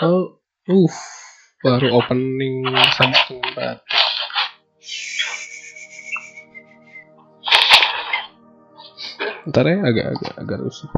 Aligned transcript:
Oh, 0.00 0.32
uh, 0.64 0.92
baru 1.60 2.00
opening 2.00 2.64
Samsung 2.96 3.36
baru. 3.52 3.84
Ntar 9.44 9.64
ya 9.68 9.78
agak-agak 9.84 10.34
agak 10.40 10.58
rusuh. 10.64 10.88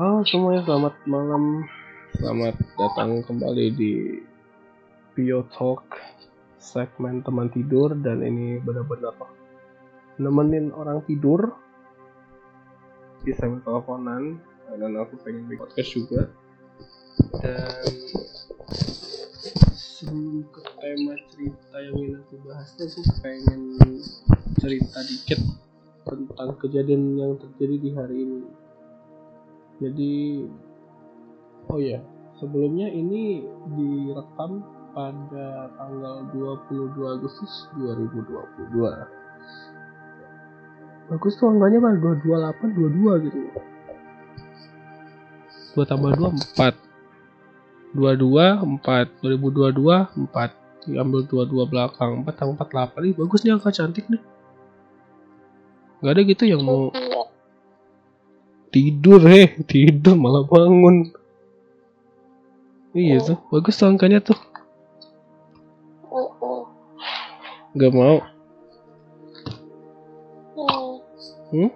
Halo 0.00 0.24
semuanya, 0.24 0.64
selamat 0.64 0.94
malam. 1.04 1.68
Selamat 2.16 2.56
datang 2.80 3.20
kembali 3.28 3.66
di 3.76 4.24
Bio 5.12 5.44
Talk 5.52 6.00
segmen 6.56 7.20
teman 7.20 7.52
tidur 7.52 8.00
dan 8.00 8.24
ini 8.24 8.64
benar-benar 8.64 9.12
nemenin 10.16 10.72
orang 10.72 11.04
tidur 11.04 11.52
di 13.20 13.36
segmen 13.36 13.60
teleponan 13.60 14.40
dan 14.72 14.96
aku 14.96 15.20
pengen 15.20 15.44
bikin 15.52 15.60
podcast 15.68 15.92
juga 15.92 16.22
dan 17.38 17.86
sebelum 19.78 20.42
ke 20.50 20.60
tema 20.82 21.14
cerita 21.30 21.76
yang 21.78 21.94
ingin 21.94 22.18
aku 22.18 22.36
bahas 22.42 22.68
tuh 22.74 22.90
aku 22.90 23.02
pengen 23.22 23.78
cerita 24.58 24.98
dikit 25.06 25.40
tentang 26.02 26.50
kejadian 26.58 27.14
yang 27.14 27.32
terjadi 27.38 27.76
di 27.78 27.90
hari 27.94 28.16
ini. 28.26 28.40
Jadi 29.78 30.14
oh 31.70 31.78
ya 31.78 32.02
sebelumnya 32.42 32.90
ini 32.90 33.46
direkam 33.78 34.66
pada 34.90 35.70
tanggal 35.78 36.26
22 36.34 36.98
Agustus 36.98 37.70
2022 37.78 39.20
bagus 41.10 41.34
tuh 41.42 41.50
angkanya 41.50 41.78
mah 41.82 41.94
228 41.98 42.70
22 42.70 43.26
gitu. 43.26 43.38
2 45.74 45.90
tambah 45.90 46.10
2 46.18 46.58
4 46.58 46.89
22 47.92 48.80
4 48.82 49.22
2022 49.22 50.30
4 50.30 50.86
diambil 50.86 51.20
22 51.26 51.70
belakang. 51.70 52.22
4 52.22 52.38
tambah 52.38 52.56
48 52.66 53.02
nih 53.02 53.12
bagus 53.18 53.40
nih 53.42 53.52
angka 53.54 53.70
cantik 53.74 54.06
nih. 54.06 54.22
Gak 56.00 56.12
ada 56.16 56.22
gitu 56.24 56.44
yang 56.48 56.62
mau 56.64 56.88
tidur 58.70 59.20
heh. 59.26 59.58
Tidur 59.66 60.14
malah 60.16 60.46
bangun. 60.46 61.10
Iya 62.94 63.22
tuh 63.22 63.38
bagus 63.50 63.78
tuh 63.78 63.86
angkanya 63.90 64.22
tuh. 64.22 64.38
Gak 67.78 67.92
mau. 67.94 68.18
Hmm? 71.50 71.70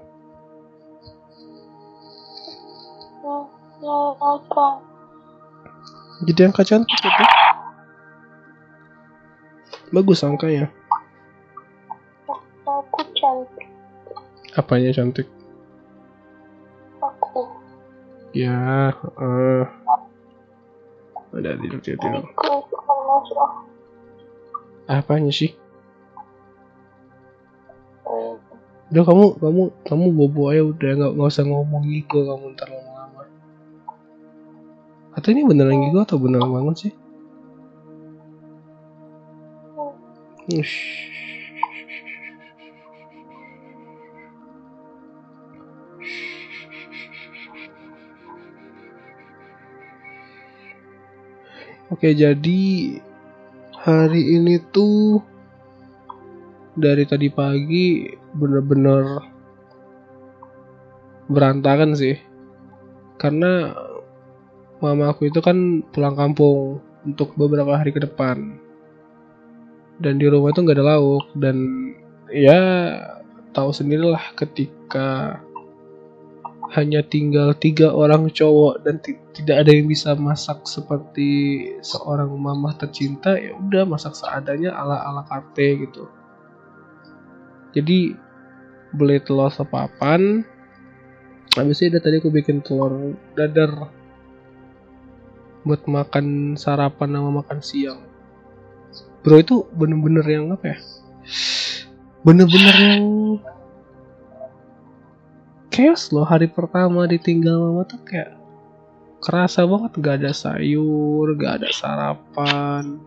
Jadi 6.25 6.41
angka 6.41 6.65
cantik 6.65 6.97
itu. 6.97 7.25
Bagus 9.93 10.25
angkanya. 10.25 10.73
Aku 12.65 13.01
cantik. 13.13 13.69
Apanya 14.57 14.91
cantik? 14.97 15.29
Aku. 17.05 17.47
Ya, 18.35 18.91
uh, 19.21 19.69
udah 21.37 21.53
tidur 21.61 21.81
tidur. 21.85 22.25
Apanya 24.89 25.31
sih? 25.31 25.53
Hmm. 28.09 28.41
Udah 28.91 29.03
kamu 29.05 29.25
kamu 29.39 29.63
kamu 29.87 30.07
bobo 30.15 30.43
aja 30.51 30.63
udah 30.63 30.91
nggak 30.95 31.13
nggak 31.19 31.31
usah 31.31 31.45
ngomong 31.47 31.83
gitu 31.91 32.27
kamu 32.27 32.55
ntar 32.55 32.69
lama-lama. 32.71 32.94
Atau 35.15 35.31
ini 35.31 35.47
beneran 35.47 35.91
gitu 35.91 36.03
atau 36.03 36.19
beneran 36.19 36.51
bangun 36.51 36.75
sih? 36.75 36.93
Ush. 40.51 40.77
Oke 51.95 52.11
jadi 52.11 52.63
hari 53.79 54.23
ini 54.35 54.59
tuh 54.75 55.23
dari 56.75 57.07
tadi 57.07 57.31
pagi 57.31 58.11
bener-bener 58.35 59.23
berantakan 61.31 61.95
sih 61.95 62.19
karena 63.15 63.71
mama 64.85 65.17
aku 65.17 65.33
itu 65.33 65.41
kan 65.41 65.81
pulang 65.89 66.13
kampung 66.13 66.85
untuk 67.09 67.33
beberapa 67.41 67.73
hari 67.81 67.97
ke 67.97 68.05
depan. 68.05 68.61
Dan 69.97 70.21
di 70.21 70.27
rumah 70.29 70.53
itu 70.53 70.61
nggak 70.61 70.77
ada 70.77 70.87
lauk 70.97 71.25
dan 71.39 71.57
ya 72.29 72.61
tahu 73.55 73.71
sendirilah 73.71 74.35
ketika 74.35 75.39
hanya 76.75 77.07
tinggal 77.07 77.55
tiga 77.55 77.95
orang 77.95 78.27
cowok 78.35 78.83
dan 78.83 78.99
ti- 78.99 79.21
tidak 79.31 79.63
ada 79.63 79.71
yang 79.71 79.87
bisa 79.87 80.19
masak 80.19 80.67
seperti 80.67 81.31
seorang 81.87 82.35
mamah 82.35 82.75
tercinta 82.75 83.39
ya 83.39 83.55
udah 83.55 83.87
masak 83.87 84.19
seadanya 84.19 84.75
ala 84.75 84.99
ala 85.07 85.23
karte 85.23 85.87
gitu. 85.87 86.11
Jadi 87.71 88.19
beli 88.91 89.23
telur 89.23 89.51
sepapan 89.55 90.43
habis 91.55 91.79
itu 91.83 91.95
tadi 92.03 92.19
aku 92.19 92.35
bikin 92.35 92.59
telur 92.59 93.15
dadar 93.39 93.87
buat 95.65 95.89
makan 95.89 96.55
sarapan 96.61 97.17
sama 97.17 97.31
makan 97.41 97.59
siang. 97.65 98.01
Bro 99.25 99.41
itu 99.41 99.57
bener-bener 99.73 100.25
yang 100.29 100.53
apa 100.53 100.77
ya? 100.77 100.79
Bener-bener 102.21 102.77
yang 102.77 103.05
chaos 105.73 106.13
loh. 106.13 106.29
Hari 106.29 106.53
pertama 106.53 107.09
ditinggal 107.09 107.57
mama 107.57 107.89
tuh 107.89 108.05
kayak 108.05 108.37
kerasa 109.25 109.65
banget. 109.65 109.97
Gak 110.05 110.17
ada 110.21 110.33
sayur 110.37 111.33
gak 111.41 111.65
ada 111.65 111.69
sarapan. 111.73 113.01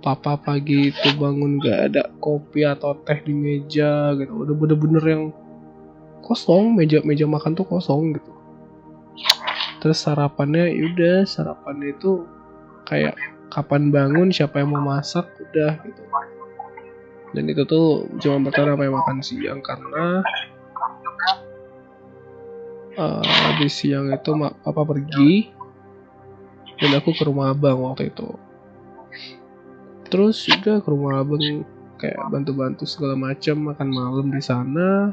Papa 0.00 0.40
pagi 0.40 0.88
itu 0.88 1.08
bangun 1.20 1.60
gak 1.60 1.92
ada 1.92 2.08
kopi 2.24 2.64
atau 2.64 2.96
teh 3.04 3.20
di 3.20 3.36
meja 3.36 4.16
gitu. 4.16 4.32
Udah 4.48 4.56
bener-bener 4.56 5.04
yang 5.04 5.24
kosong. 6.24 6.72
Meja 6.72 7.04
meja 7.04 7.28
makan 7.28 7.52
tuh 7.52 7.68
kosong 7.68 8.16
gitu 8.16 8.37
terus 9.78 10.02
sarapannya 10.02 10.74
yaudah 10.74 11.22
sarapannya 11.26 11.94
itu 11.94 12.26
kayak 12.88 13.14
kapan 13.48 13.88
bangun 13.88 14.28
siapa 14.28 14.60
yang 14.60 14.72
mau 14.72 14.82
masak 14.82 15.28
udah 15.40 15.80
gitu. 15.84 16.02
Dan 17.36 17.44
itu 17.44 17.62
tuh 17.68 18.08
cuma 18.24 18.48
bertahan 18.48 18.72
apa 18.72 18.88
yang 18.88 18.96
makan 18.96 19.18
siang 19.20 19.60
karena 19.60 20.24
eh, 22.96 23.24
habis 23.24 23.72
siang 23.76 24.08
itu 24.08 24.30
mak 24.32 24.56
papa 24.64 24.82
pergi 24.84 25.52
dan 26.78 26.96
aku 26.96 27.12
ke 27.12 27.22
rumah 27.28 27.52
abang 27.52 27.84
waktu 27.84 28.08
itu. 28.08 28.32
Terus 30.08 30.40
juga 30.48 30.80
ke 30.80 30.88
rumah 30.88 31.20
abang 31.20 31.42
kayak 31.98 32.30
bantu-bantu 32.30 32.86
segala 32.88 33.18
macam 33.18 33.74
makan 33.74 33.88
malam 33.90 34.26
di 34.30 34.40
sana 34.40 35.12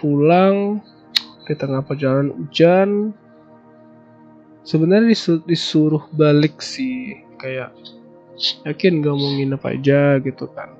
pulang 0.00 0.80
di 1.46 1.54
tengah 1.54 1.84
perjalanan 1.84 2.34
hujan 2.34 3.12
sebenarnya 4.62 5.12
disu- 5.12 5.44
disuruh 5.46 6.06
balik 6.14 6.62
sih. 6.62 7.22
Kayak 7.38 7.74
yakin 8.66 9.02
gak 9.02 9.16
mau 9.18 9.30
nginep 9.38 9.62
aja 9.62 10.00
gitu 10.22 10.46
kan. 10.50 10.74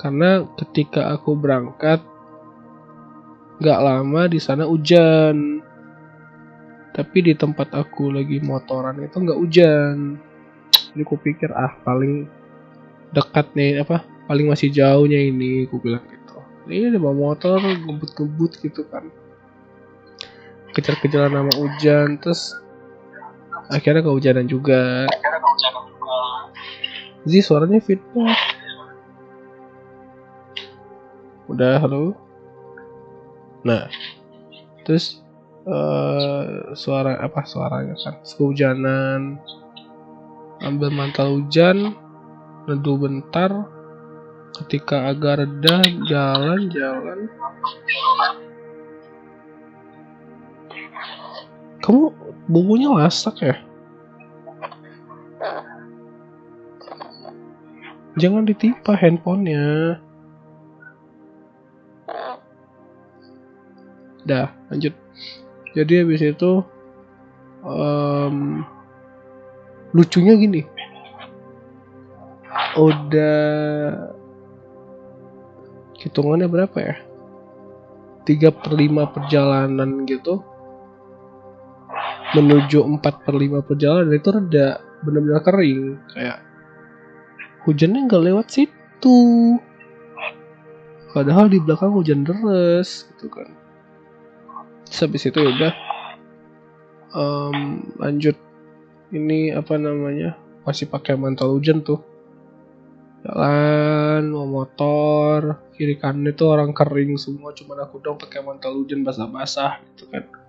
Karena 0.00 0.44
ketika 0.56 1.12
aku 1.12 1.36
berangkat 1.36 2.00
gak 3.60 3.80
lama 3.80 4.22
di 4.28 4.40
sana 4.40 4.64
hujan. 4.68 5.60
Tapi 6.90 7.18
di 7.22 7.32
tempat 7.36 7.72
aku 7.72 8.12
lagi 8.12 8.42
motoran 8.42 8.98
itu 9.00 9.14
nggak 9.14 9.40
hujan. 9.40 10.18
Jadi 10.90 11.06
aku 11.06 11.16
pikir 11.22 11.54
ah 11.54 11.70
paling 11.86 12.26
dekat 13.14 13.46
nih 13.54 13.86
apa 13.86 14.02
paling 14.26 14.50
masih 14.50 14.74
jauhnya 14.74 15.22
ini 15.22 15.70
aku 15.70 15.78
bilang 15.78 16.02
gitu. 16.10 16.42
Ini 16.66 16.90
ada 16.90 16.98
motor 16.98 17.62
ngebut-ngebut 17.62 18.58
gitu 18.58 18.82
kan 18.90 19.06
kejar-kejaran 20.80 21.36
sama 21.36 21.52
hujan 21.60 22.16
terus 22.24 22.56
akhirnya 23.68 24.00
kehujanan 24.00 24.48
juga. 24.48 25.04
Zi 27.28 27.44
suaranya 27.44 27.84
feedback 27.84 28.32
udah 31.52 31.76
halo? 31.84 32.16
Nah 33.60 33.92
terus 34.88 35.20
eh, 35.68 36.72
suara 36.72 37.20
apa? 37.20 37.44
Suaranya 37.44 37.92
kan? 38.00 38.24
Kehujanan. 38.24 39.36
Ambil 40.64 40.88
mantel 40.96 41.44
hujan 41.44 41.92
neduh 42.64 42.96
bentar. 42.96 43.68
Ketika 44.56 45.08
agak 45.12 45.44
reda 45.44 45.80
jalan-jalan 46.08 47.28
kamu 51.80 52.12
bumbunya 52.46 52.88
masak 52.92 53.40
ya? 53.40 53.56
Jangan 58.20 58.44
ditimpa 58.44 58.92
handphonenya. 58.98 59.96
Dah 64.28 64.52
lanjut. 64.68 64.92
Jadi 65.72 65.92
habis 66.04 66.20
itu 66.20 66.60
em, 67.64 68.66
lucunya 69.96 70.36
gini. 70.36 70.62
Udah 72.76 73.40
hitungannya 75.96 76.50
berapa 76.50 76.76
ya? 76.76 76.96
3 78.28 78.52
per 78.52 78.72
5 78.76 79.14
perjalanan 79.16 80.04
gitu 80.04 80.44
menuju 82.34 82.86
4 82.86 83.24
per 83.26 83.34
5 83.34 83.66
perjalanan 83.66 84.14
itu 84.14 84.28
reda 84.30 84.78
benar-benar 85.02 85.42
kering. 85.42 85.98
Kayak 86.14 86.38
hujannya 87.66 88.06
nggak 88.06 88.24
lewat 88.30 88.46
situ. 88.48 89.20
Padahal 91.10 91.50
di 91.50 91.58
belakang 91.58 91.90
hujan 91.90 92.22
deras 92.22 93.10
gitu 93.10 93.26
kan. 93.26 93.50
Terus 94.86 95.00
habis 95.02 95.26
itu 95.26 95.38
ya 95.42 95.50
udah. 95.50 95.72
Em, 97.10 97.58
lanjut. 97.98 98.36
Ini 99.10 99.58
apa 99.58 99.74
namanya? 99.74 100.38
Masih 100.62 100.86
pakai 100.86 101.18
mantel 101.18 101.58
hujan 101.58 101.82
tuh. 101.82 101.98
Jalan 103.26 104.30
mau 104.30 104.46
motor. 104.46 105.58
Kiri 105.74 105.98
kanan 105.98 106.30
itu 106.30 106.46
orang 106.46 106.70
kering 106.70 107.18
semua 107.18 107.50
cuman 107.50 107.82
aku 107.82 107.98
dong 107.98 108.20
pakai 108.20 108.46
mantel 108.46 108.78
hujan 108.78 109.02
basah-basah 109.02 109.82
gitu 109.90 110.06
kan 110.12 110.39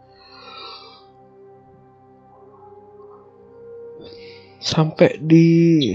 sampai 4.61 5.17
di 5.17 5.89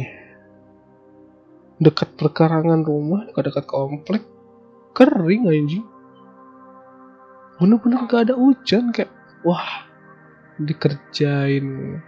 dekat 1.79 2.19
perkarangan 2.19 2.83
rumah 2.83 3.23
dekat-dekat 3.31 3.65
komplek 3.65 4.23
kering 4.91 5.47
anjing. 5.47 5.87
Bener-bener 7.57 8.05
gak 8.11 8.29
ada 8.29 8.35
hujan 8.35 8.91
kayak 8.91 9.13
wah 9.47 9.87
dikerjain. 10.59 12.01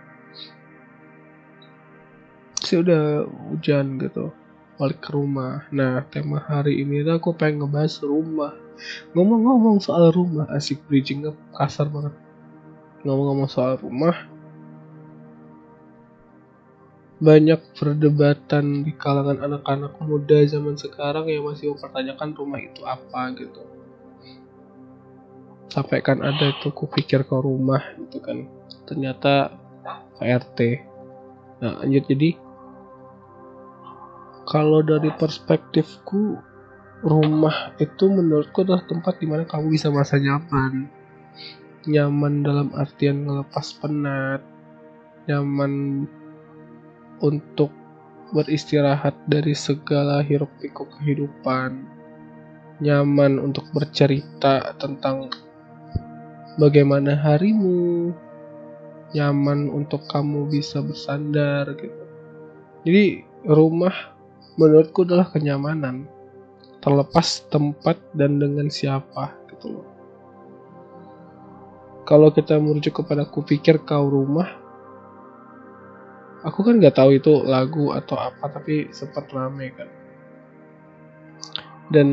Sih 2.59 2.83
udah 2.83 3.25
hujan 3.49 4.03
gitu 4.03 4.35
balik 4.77 4.99
ke 5.05 5.15
rumah. 5.15 5.65
Nah 5.71 6.05
tema 6.11 6.43
hari 6.43 6.83
ini 6.83 7.07
tuh 7.07 7.17
aku 7.17 7.31
pengen 7.39 7.65
ngebahas 7.65 8.03
rumah. 8.03 8.53
Ngomong-ngomong 9.15 9.79
soal 9.79 10.11
rumah 10.11 10.51
asik 10.53 10.83
bridgingnya 10.91 11.33
kasar 11.55 11.87
banget. 11.89 12.15
Ngomong-ngomong 13.07 13.49
soal 13.49 13.79
rumah 13.79 14.27
banyak 17.19 17.59
perdebatan 17.75 18.87
di 18.87 18.95
kalangan 18.95 19.43
anak-anak 19.43 19.99
muda 19.99 20.39
zaman 20.47 20.79
sekarang 20.79 21.27
yang 21.27 21.43
masih 21.43 21.75
mempertanyakan 21.75 22.31
rumah 22.39 22.63
itu 22.63 22.87
apa 22.87 23.35
gitu. 23.35 23.63
Sampai 25.69 25.99
kan 26.01 26.23
ada 26.23 26.55
itu 26.55 26.71
kupikir 26.71 27.27
ke 27.27 27.37
rumah 27.37 27.83
gitu 27.99 28.23
kan. 28.23 28.47
Ternyata 28.87 29.55
KRT 30.19 30.87
nah 31.59 31.83
lanjut 31.83 32.07
jadi 32.07 32.39
kalau 34.47 34.87
dari 34.87 35.11
perspektifku 35.11 36.39
rumah 37.03 37.75
itu 37.83 38.07
menurutku 38.07 38.63
adalah 38.63 38.87
tempat 38.87 39.19
di 39.19 39.27
mana 39.27 39.43
kamu 39.43 39.75
bisa 39.75 39.91
merasa 39.91 40.23
nyaman. 40.23 40.87
Nyaman 41.85 42.47
dalam 42.47 42.69
artian 42.79 43.27
ngelepas 43.27 43.75
penat 43.83 44.41
nyaman 45.29 46.07
untuk 47.25 47.73
beristirahat 48.35 49.17
dari 49.25 49.57
segala 49.57 50.21
hiruk 50.21 50.53
pikuk 50.61 50.89
kehidupan 51.01 51.89
nyaman 52.79 53.41
untuk 53.43 53.67
bercerita 53.75 54.77
tentang 54.79 55.33
bagaimana 56.61 57.17
harimu 57.19 58.13
nyaman 59.17 59.73
untuk 59.73 60.05
kamu 60.07 60.47
bisa 60.53 60.85
bersandar 60.85 61.73
gitu. 61.75 62.03
Jadi 62.87 63.25
rumah 63.49 64.15
menurutku 64.61 65.03
adalah 65.09 65.27
kenyamanan 65.33 66.07
terlepas 66.79 67.47
tempat 67.51 67.99
dan 68.15 68.39
dengan 68.39 68.71
siapa 68.71 69.35
gitu 69.51 69.83
kalau 72.09 72.33
kita 72.33 72.57
merujuk 72.57 73.05
kepada 73.05 73.29
kupikir 73.29 73.85
kau 73.85 74.09
rumah 74.09 74.57
aku 76.47 76.63
kan 76.63 76.79
nggak 76.79 76.95
tahu 76.95 77.19
itu 77.19 77.43
lagu 77.43 77.91
atau 77.95 78.15
apa 78.19 78.47
tapi 78.51 78.91
sempat 78.95 79.27
rame 79.35 79.75
kan. 79.75 79.89
Dan 81.89 82.09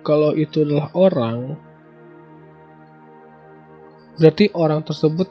kalau 0.00 0.32
itu 0.32 0.64
adalah 0.64 0.88
orang 0.96 1.54
berarti 4.16 4.52
orang 4.56 4.84
tersebut 4.84 5.28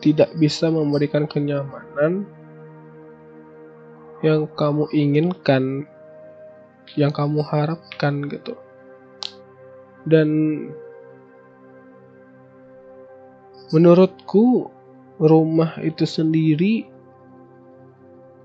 tidak 0.00 0.32
bisa 0.36 0.68
memberikan 0.68 1.24
kenyamanan 1.24 2.28
yang 4.24 4.48
kamu 4.56 4.88
inginkan 4.92 5.84
yang 6.96 7.12
kamu 7.12 7.44
harapkan 7.44 8.24
gitu. 8.28 8.56
Dan 10.04 10.28
menurutku 13.72 14.68
rumah 15.16 15.80
itu 15.80 16.04
sendiri 16.04 16.93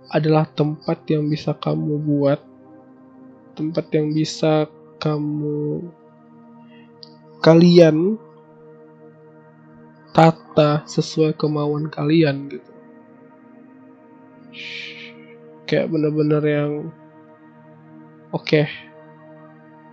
adalah 0.10 0.50
tempat 0.50 1.06
yang 1.06 1.30
bisa 1.30 1.54
kamu 1.54 2.02
buat, 2.02 2.42
tempat 3.54 3.86
yang 3.94 4.10
bisa 4.10 4.66
kamu 4.98 5.86
kalian 7.40 8.20
tata 10.12 10.84
sesuai 10.90 11.38
kemauan 11.38 11.88
kalian 11.88 12.50
gitu. 12.50 12.72
Kayak 15.70 15.94
bener-bener 15.94 16.44
yang 16.44 16.72
oke. 18.34 18.44
Okay, 18.44 18.66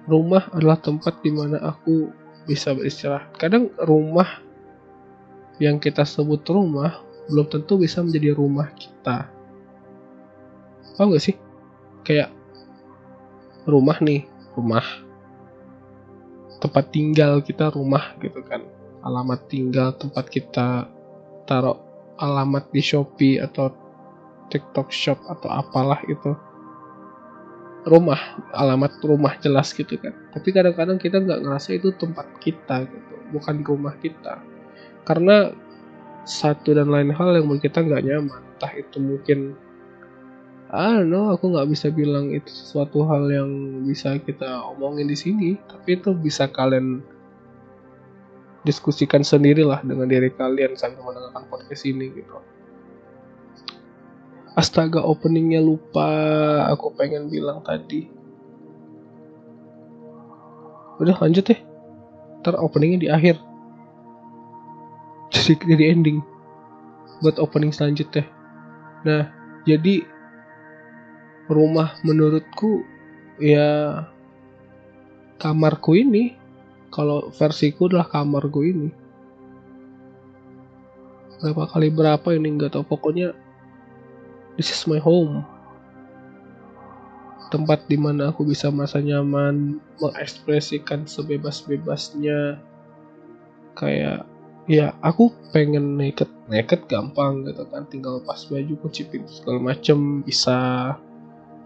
rumah 0.08 0.48
adalah 0.56 0.80
tempat 0.80 1.20
di 1.20 1.30
mana 1.30 1.60
aku 1.60 2.08
bisa 2.48 2.72
beristirahat. 2.72 3.36
Kadang 3.36 3.68
rumah 3.84 4.40
yang 5.60 5.76
kita 5.76 6.08
sebut 6.08 6.40
rumah 6.48 7.04
belum 7.28 7.46
tentu 7.50 7.76
bisa 7.76 8.00
menjadi 8.00 8.32
rumah 8.32 8.70
kita 8.72 9.35
Paham 10.96 11.12
gak 11.12 11.24
sih? 11.28 11.36
Kayak 12.02 12.32
rumah 13.68 14.00
nih, 14.00 14.24
rumah. 14.56 14.84
Tempat 16.56 16.88
tinggal 16.88 17.44
kita 17.44 17.68
rumah 17.68 18.16
gitu 18.24 18.40
kan. 18.40 18.64
Alamat 19.04 19.44
tinggal 19.52 19.92
tempat 19.94 20.26
kita 20.32 20.88
taruh 21.44 21.78
alamat 22.16 22.72
di 22.72 22.80
Shopee 22.80 23.38
atau 23.38 23.70
TikTok 24.48 24.88
Shop 24.88 25.20
atau 25.28 25.52
apalah 25.52 26.00
itu. 26.08 26.32
Rumah, 27.86 28.50
alamat 28.56 28.98
rumah 29.04 29.38
jelas 29.38 29.70
gitu 29.70 29.94
kan. 30.00 30.10
Tapi 30.34 30.48
kadang-kadang 30.50 30.98
kita 30.98 31.22
nggak 31.22 31.44
ngerasa 31.46 31.78
itu 31.78 31.94
tempat 31.94 32.26
kita 32.42 32.82
gitu, 32.82 33.14
bukan 33.30 33.62
rumah 33.62 33.94
kita. 34.02 34.42
Karena 35.06 35.54
satu 36.26 36.74
dan 36.74 36.90
lain 36.90 37.14
hal 37.14 37.38
yang 37.38 37.46
membuat 37.46 37.70
kita 37.70 37.86
nggak 37.86 38.02
nyaman. 38.02 38.42
Entah 38.58 38.72
itu 38.74 38.98
mungkin 38.98 39.54
Don't 40.76 41.32
aku 41.32 41.56
nggak 41.56 41.72
bisa 41.72 41.88
bilang 41.88 42.28
itu 42.36 42.52
sesuatu 42.52 43.08
hal 43.08 43.24
yang 43.32 43.48
bisa 43.88 44.20
kita 44.20 44.60
omongin 44.76 45.08
di 45.08 45.16
sini, 45.16 45.48
tapi 45.64 45.96
itu 45.96 46.12
bisa 46.12 46.52
kalian 46.52 47.00
diskusikan 48.66 49.22
sendirilah 49.22 49.80
dengan 49.86 50.10
diri 50.10 50.28
kalian 50.34 50.74
sambil 50.76 51.06
mendengarkan 51.06 51.48
podcast 51.48 51.86
ini 51.86 52.12
gitu. 52.12 52.36
Astaga, 54.58 55.00
openingnya 55.00 55.64
lupa, 55.64 56.08
aku 56.68 56.92
pengen 56.92 57.32
bilang 57.32 57.64
tadi. 57.64 58.08
Udah 61.00 61.16
lanjut 61.20 61.44
deh, 61.44 61.60
ntar 62.44 62.56
openingnya 62.60 62.98
di 63.00 63.08
akhir. 63.08 63.36
Jadi 65.32 65.56
jadi 65.62 65.84
ending 65.92 66.20
buat 67.20 67.40
opening 67.40 67.72
selanjutnya. 67.72 68.24
Nah, 69.04 69.30
jadi 69.68 70.15
rumah 71.46 71.98
menurutku 72.02 72.82
ya 73.40 74.02
kamarku 75.36 75.96
ini. 75.96 76.36
Kalau 76.90 77.28
versiku 77.34 77.92
adalah 77.92 78.08
kamarku 78.08 78.60
ini. 78.64 78.88
Berapa 81.36 81.68
kali 81.68 81.92
berapa 81.92 82.28
ini 82.32 82.56
nggak 82.56 82.72
tahu. 82.72 82.84
Pokoknya 82.88 83.36
this 84.56 84.72
is 84.72 84.88
my 84.88 84.96
home. 84.96 85.44
Tempat 87.52 87.86
di 87.86 88.00
mana 88.00 88.32
aku 88.32 88.42
bisa 88.42 88.72
merasa 88.72 88.98
nyaman 88.98 89.78
mengekspresikan 90.00 91.04
sebebas-bebasnya. 91.04 92.58
Kayak 93.76 94.24
ya 94.64 94.96
aku 95.04 95.30
pengen 95.52 96.00
naked. 96.00 96.32
Naked 96.48 96.88
gampang 96.88 97.44
gitu 97.44 97.68
kan. 97.68 97.84
Tinggal 97.92 98.24
pas 98.24 98.40
baju 98.48 98.74
kunci 98.80 99.04
pintu 99.04 99.36
segala 99.36 99.60
macem 99.60 100.24
bisa 100.24 100.96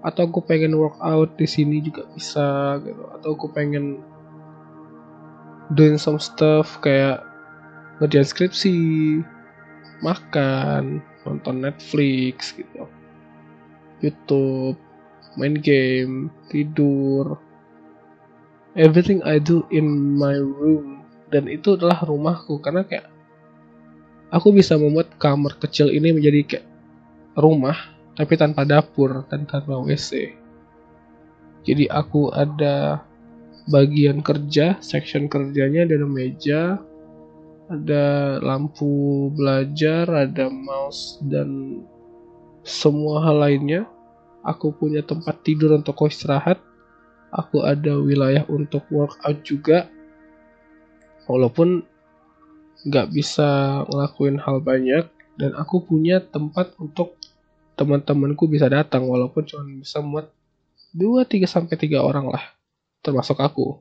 atau 0.01 0.25
aku 0.25 0.41
pengen 0.41 0.73
workout 0.73 1.37
di 1.37 1.45
sini 1.45 1.85
juga 1.85 2.09
bisa 2.17 2.81
gitu. 2.81 3.05
Atau 3.13 3.37
aku 3.37 3.47
pengen 3.53 4.01
doing 5.77 6.01
some 6.01 6.17
stuff 6.17 6.81
kayak 6.81 7.21
ngerjain 8.01 8.25
skripsi 8.25 8.77
makan 10.01 11.05
nonton 11.29 11.61
Netflix 11.61 12.57
gitu. 12.57 12.89
YouTube 14.01 14.81
main 15.37 15.61
game 15.61 16.33
tidur. 16.49 17.37
Everything 18.73 19.21
I 19.27 19.37
do 19.37 19.69
in 19.69 20.17
my 20.17 20.41
room. 20.41 21.05
Dan 21.31 21.47
itu 21.47 21.79
adalah 21.79 22.03
rumahku 22.03 22.59
karena 22.59 22.83
kayak 22.83 23.07
aku 24.33 24.51
bisa 24.51 24.75
membuat 24.81 25.15
kamar 25.21 25.59
kecil 25.61 25.93
ini 25.93 26.11
menjadi 26.11 26.41
kayak 26.47 26.67
rumah 27.39 28.00
tapi 28.15 28.35
tanpa 28.39 28.67
dapur 28.67 29.27
dan 29.31 29.47
tanpa 29.47 29.79
WC. 29.81 30.35
Jadi 31.65 31.85
aku 31.93 32.33
ada 32.33 33.05
bagian 33.69 34.25
kerja, 34.25 34.81
section 34.81 35.29
kerjanya 35.29 35.85
ada 35.85 36.07
meja, 36.09 36.81
ada 37.71 38.37
lampu 38.43 39.29
belajar, 39.37 40.09
ada 40.09 40.49
mouse 40.51 41.21
dan 41.29 41.81
semua 42.67 43.23
hal 43.29 43.45
lainnya. 43.45 43.87
Aku 44.41 44.73
punya 44.73 45.05
tempat 45.05 45.45
tidur 45.45 45.77
untuk 45.77 46.01
istirahat. 46.09 46.59
Aku 47.31 47.63
ada 47.63 47.95
wilayah 48.01 48.43
untuk 48.49 48.83
workout 48.91 49.45
juga. 49.47 49.87
Walaupun 51.29 51.85
nggak 52.89 53.13
bisa 53.13 53.85
ngelakuin 53.87 54.41
hal 54.41 54.65
banyak 54.65 55.05
dan 55.37 55.53
aku 55.53 55.85
punya 55.85 56.25
tempat 56.25 56.73
untuk 56.81 57.20
teman-temanku 57.81 58.45
bisa 58.45 58.69
datang 58.69 59.09
walaupun 59.09 59.41
cuma 59.49 59.65
bisa 59.65 60.05
muat 60.05 60.29
2 60.93 61.25
3 61.25 61.49
sampai 61.49 61.81
3 61.81 61.97
orang 62.05 62.29
lah 62.29 62.45
termasuk 63.01 63.41
aku. 63.41 63.81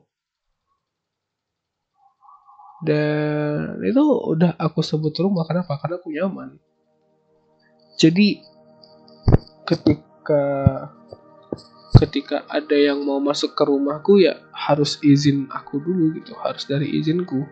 Dan 2.80 3.76
itu 3.84 4.00
udah 4.00 4.56
aku 4.56 4.80
sebut 4.80 5.12
rumah 5.20 5.44
kenapa? 5.44 5.76
Karena 5.76 6.00
aku 6.00 6.08
nyaman. 6.08 6.56
Jadi 8.00 8.40
ketika 9.68 10.44
ketika 12.00 12.48
ada 12.48 12.72
yang 12.72 13.04
mau 13.04 13.20
masuk 13.20 13.52
ke 13.52 13.62
rumahku 13.68 14.24
ya 14.24 14.40
harus 14.56 14.96
izin 15.04 15.44
aku 15.52 15.76
dulu 15.76 16.16
gitu, 16.16 16.32
harus 16.40 16.64
dari 16.64 16.88
izinku. 16.96 17.44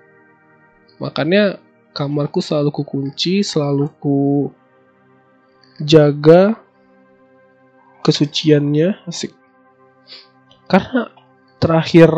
Makanya 0.97 1.61
kamarku 1.93 2.41
selalu 2.41 2.73
kukunci, 2.73 3.45
selalu 3.45 3.93
ku 4.01 4.49
jaga 5.83 6.59
kesuciannya 8.03 9.07
asik. 9.07 9.35
Karena 10.69 11.09
terakhir 11.59 12.11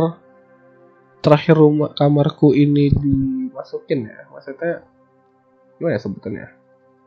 terakhir 1.21 1.57
rumah 1.57 1.93
kamarku 1.93 2.57
ini 2.57 2.89
dimasukin 2.93 4.09
ya 4.09 4.25
maksudnya 4.33 4.85
gimana 5.77 5.97
ya 5.97 6.01
sebutannya? 6.01 6.47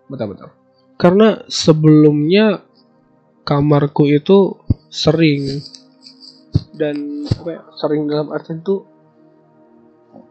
Betul 0.05 0.27
betul 0.37 0.49
karena 0.97 1.41
sebelumnya 1.49 2.61
kamarku 3.43 4.07
itu 4.07 4.55
sering 4.87 5.59
dan 6.77 7.27
apa 7.27 7.49
ya, 7.49 7.61
sering 7.75 8.07
dalam 8.07 8.31
artian 8.31 8.61
tuh 8.61 8.85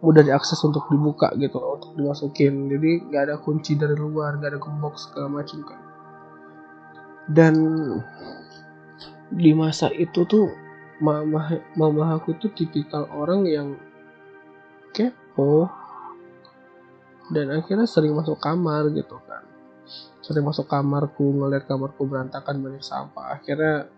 mudah 0.00 0.22
diakses 0.22 0.58
untuk 0.62 0.86
dibuka 0.90 1.34
gitu 1.38 1.58
untuk 1.58 1.92
dimasukin. 1.98 2.70
Jadi 2.70 3.10
nggak 3.10 3.22
ada 3.30 3.36
kunci 3.42 3.74
dari 3.74 3.94
luar 3.98 4.38
nggak 4.38 4.56
ada 4.56 4.60
gembok 4.62 4.94
segala 4.98 5.42
macam 5.42 5.60
kan 5.66 5.91
dan 7.32 7.56
di 9.32 9.56
masa 9.56 9.88
itu 9.88 10.28
tuh 10.28 10.52
mama 11.00 11.56
mama 11.72 12.20
aku 12.20 12.36
tuh 12.36 12.52
tipikal 12.52 13.08
orang 13.08 13.48
yang 13.48 13.68
kepo. 14.92 15.72
Dan 17.32 17.48
akhirnya 17.48 17.88
sering 17.88 18.12
masuk 18.12 18.36
kamar 18.36 18.92
gitu 18.92 19.16
kan. 19.24 19.40
Sering 20.20 20.44
masuk 20.44 20.68
kamarku 20.68 21.32
ngeliat 21.32 21.64
kamarku 21.64 22.04
berantakan 22.04 22.60
banyak 22.60 22.84
sampah. 22.84 23.40
Akhirnya 23.40 23.88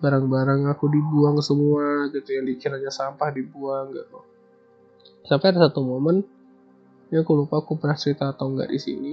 barang-barang 0.00 0.72
aku 0.72 0.88
dibuang 0.88 1.36
semua 1.44 2.08
gitu 2.08 2.32
yang 2.32 2.48
dikiranya 2.48 2.88
sampah 2.88 3.28
dibuang 3.28 3.92
gitu. 3.92 4.24
Sampai 5.28 5.52
ada 5.52 5.68
satu 5.68 5.84
momen 5.84 6.24
ya 7.12 7.20
aku 7.20 7.44
lupa 7.44 7.60
aku 7.60 7.76
pernah 7.76 7.94
cerita 7.94 8.32
atau 8.32 8.48
enggak 8.48 8.72
di 8.72 8.80
sini 8.80 9.12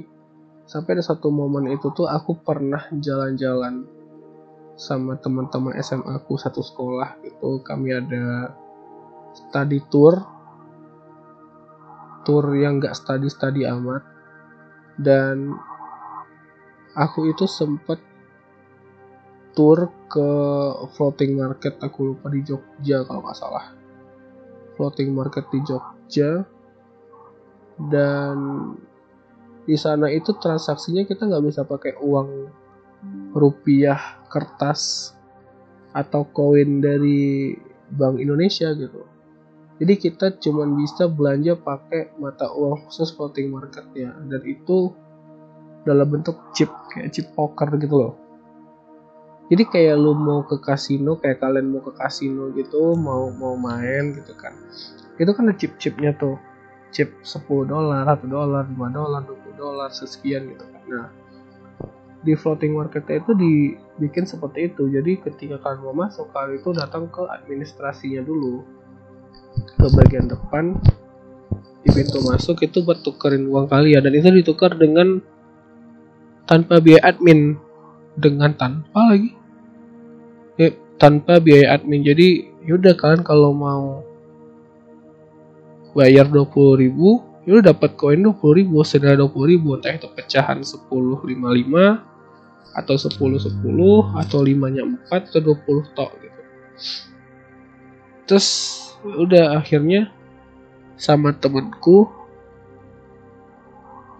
sampai 0.69 0.93
ada 0.93 1.03
satu 1.03 1.33
momen 1.33 1.73
itu 1.73 1.89
tuh 1.89 2.05
aku 2.05 2.45
pernah 2.45 2.85
jalan-jalan 2.93 3.89
sama 4.77 5.17
teman-teman 5.17 5.73
SMA 5.81 6.21
aku 6.21 6.37
satu 6.37 6.61
sekolah 6.61 7.17
itu 7.25 7.59
kami 7.65 7.97
ada 7.97 8.53
study 9.33 9.81
tour 9.89 10.39
tour 12.29 12.45
yang 12.53 12.77
gak 12.77 12.93
study 12.93 13.25
study 13.25 13.65
amat. 13.65 14.05
Dan 14.99 15.55
aku 16.93 17.31
itu 17.31 17.49
sempet 17.49 17.97
tour 19.57 19.89
ke 20.05 20.29
floating 20.93 21.39
market 21.39 21.81
aku 21.81 22.13
lupa 22.13 22.29
di 22.29 22.45
Jogja 22.45 23.01
kalau 23.07 23.25
nggak 23.25 23.39
salah. 23.39 23.65
Floating 24.77 25.09
market 25.15 25.49
di 25.49 25.59
Jogja. 25.63 26.43
Dan 27.79 28.37
di 29.65 29.75
sana 29.75 30.07
itu 30.11 30.35
transaksinya 30.37 31.03
kita 31.03 31.27
nggak 31.27 31.45
bisa 31.45 31.61
pakai 31.67 31.97
uang 31.99 32.29
rupiah 33.35 34.19
kertas 34.27 35.13
atau 35.93 36.27
koin 36.29 36.83
dari 36.83 37.55
Bank 37.89 38.21
Indonesia 38.21 38.69
gitu. 38.77 39.05
Jadi 39.79 39.93
kita 39.95 40.35
cuma 40.43 40.67
bisa 40.75 41.07
belanja 41.07 41.55
pakai 41.55 42.11
mata 42.19 42.51
uang 42.51 42.87
khusus 42.87 43.15
floating 43.15 43.47
marketnya 43.49 44.11
dan 44.27 44.41
itu 44.43 44.91
dalam 45.87 46.05
bentuk 46.11 46.35
chip 46.51 46.67
kayak 46.91 47.15
chip 47.15 47.31
poker 47.31 47.79
gitu 47.79 47.95
loh. 47.95 48.13
Jadi 49.49 49.65
kayak 49.65 49.97
lu 49.97 50.13
mau 50.13 50.45
ke 50.45 50.61
kasino 50.61 51.17
kayak 51.17 51.41
kalian 51.41 51.73
mau 51.73 51.81
ke 51.81 51.95
kasino 51.95 52.53
gitu 52.53 52.93
mau 52.93 53.31
mau 53.33 53.57
main 53.57 54.13
gitu 54.13 54.35
kan. 54.37 54.53
Itu 55.17 55.31
kan 55.33 55.49
ada 55.49 55.55
chip-chipnya 55.57 56.13
tuh 56.19 56.37
chip 56.91 57.09
10 57.23 57.65
dolar, 57.65 58.05
1 58.05 58.29
dolar, 58.29 58.67
5 58.67 58.77
dolar, 58.93 59.21
20 59.25 59.48
dolar, 59.59 59.91
sekian 59.91 60.55
gitu 60.55 60.63
kan. 60.63 60.81
Nah, 60.87 61.07
di 62.23 62.33
floating 62.35 62.75
market 62.75 63.03
itu 63.11 63.31
dibikin 63.35 64.23
seperti 64.23 64.71
itu. 64.71 64.87
Jadi 64.87 65.19
ketika 65.19 65.59
kalian 65.59 65.83
mau 65.83 65.95
masuk, 66.07 66.31
kalian 66.31 66.59
itu 66.59 66.69
datang 66.71 67.11
ke 67.11 67.27
administrasinya 67.27 68.23
dulu. 68.23 68.63
Ke 69.75 69.87
bagian 69.91 70.31
depan 70.31 70.79
di 71.79 71.89
pintu 71.95 72.19
masuk 72.23 72.59
itu 72.59 72.83
buat 72.83 72.99
tukerin 73.03 73.47
uang 73.47 73.71
kalian 73.71 74.03
dan 74.03 74.11
itu 74.11 74.29
ditukar 74.43 74.75
dengan 74.75 75.23
tanpa 76.43 76.83
biaya 76.83 77.15
admin 77.15 77.55
dengan 78.19 78.51
tanpa 78.51 79.15
lagi 79.15 79.31
ya, 80.59 80.75
tanpa 80.99 81.39
biaya 81.39 81.79
admin 81.79 82.03
jadi 82.03 82.51
yaudah 82.67 82.99
kalian 82.99 83.23
kalau 83.23 83.55
mau 83.55 84.03
bayar 85.95 86.27
20 86.27 86.83
ribu 86.83 87.23
ya 87.49 87.57
lu 87.57 87.65
dapat 87.65 87.97
koin 87.97 88.21
20 88.21 88.37
ribu 88.61 88.85
sedara 88.85 89.17
20 89.17 89.49
ribu 89.49 89.73
entah 89.73 89.89
itu 89.89 90.05
pecahan 90.13 90.61
10 90.61 90.85
55 90.85 91.25
atau 92.77 92.93
10 92.93 93.17
10 93.17 94.21
atau 94.21 94.39
5 94.45 94.69
nya 94.69 94.85
4 94.85 95.09
atau 95.09 95.41
20 95.41 95.97
tok 95.97 96.11
gitu. 96.21 96.41
Terus 98.29 98.47
udah 99.01 99.57
akhirnya 99.57 100.13
sama 100.93 101.33
temenku 101.33 102.05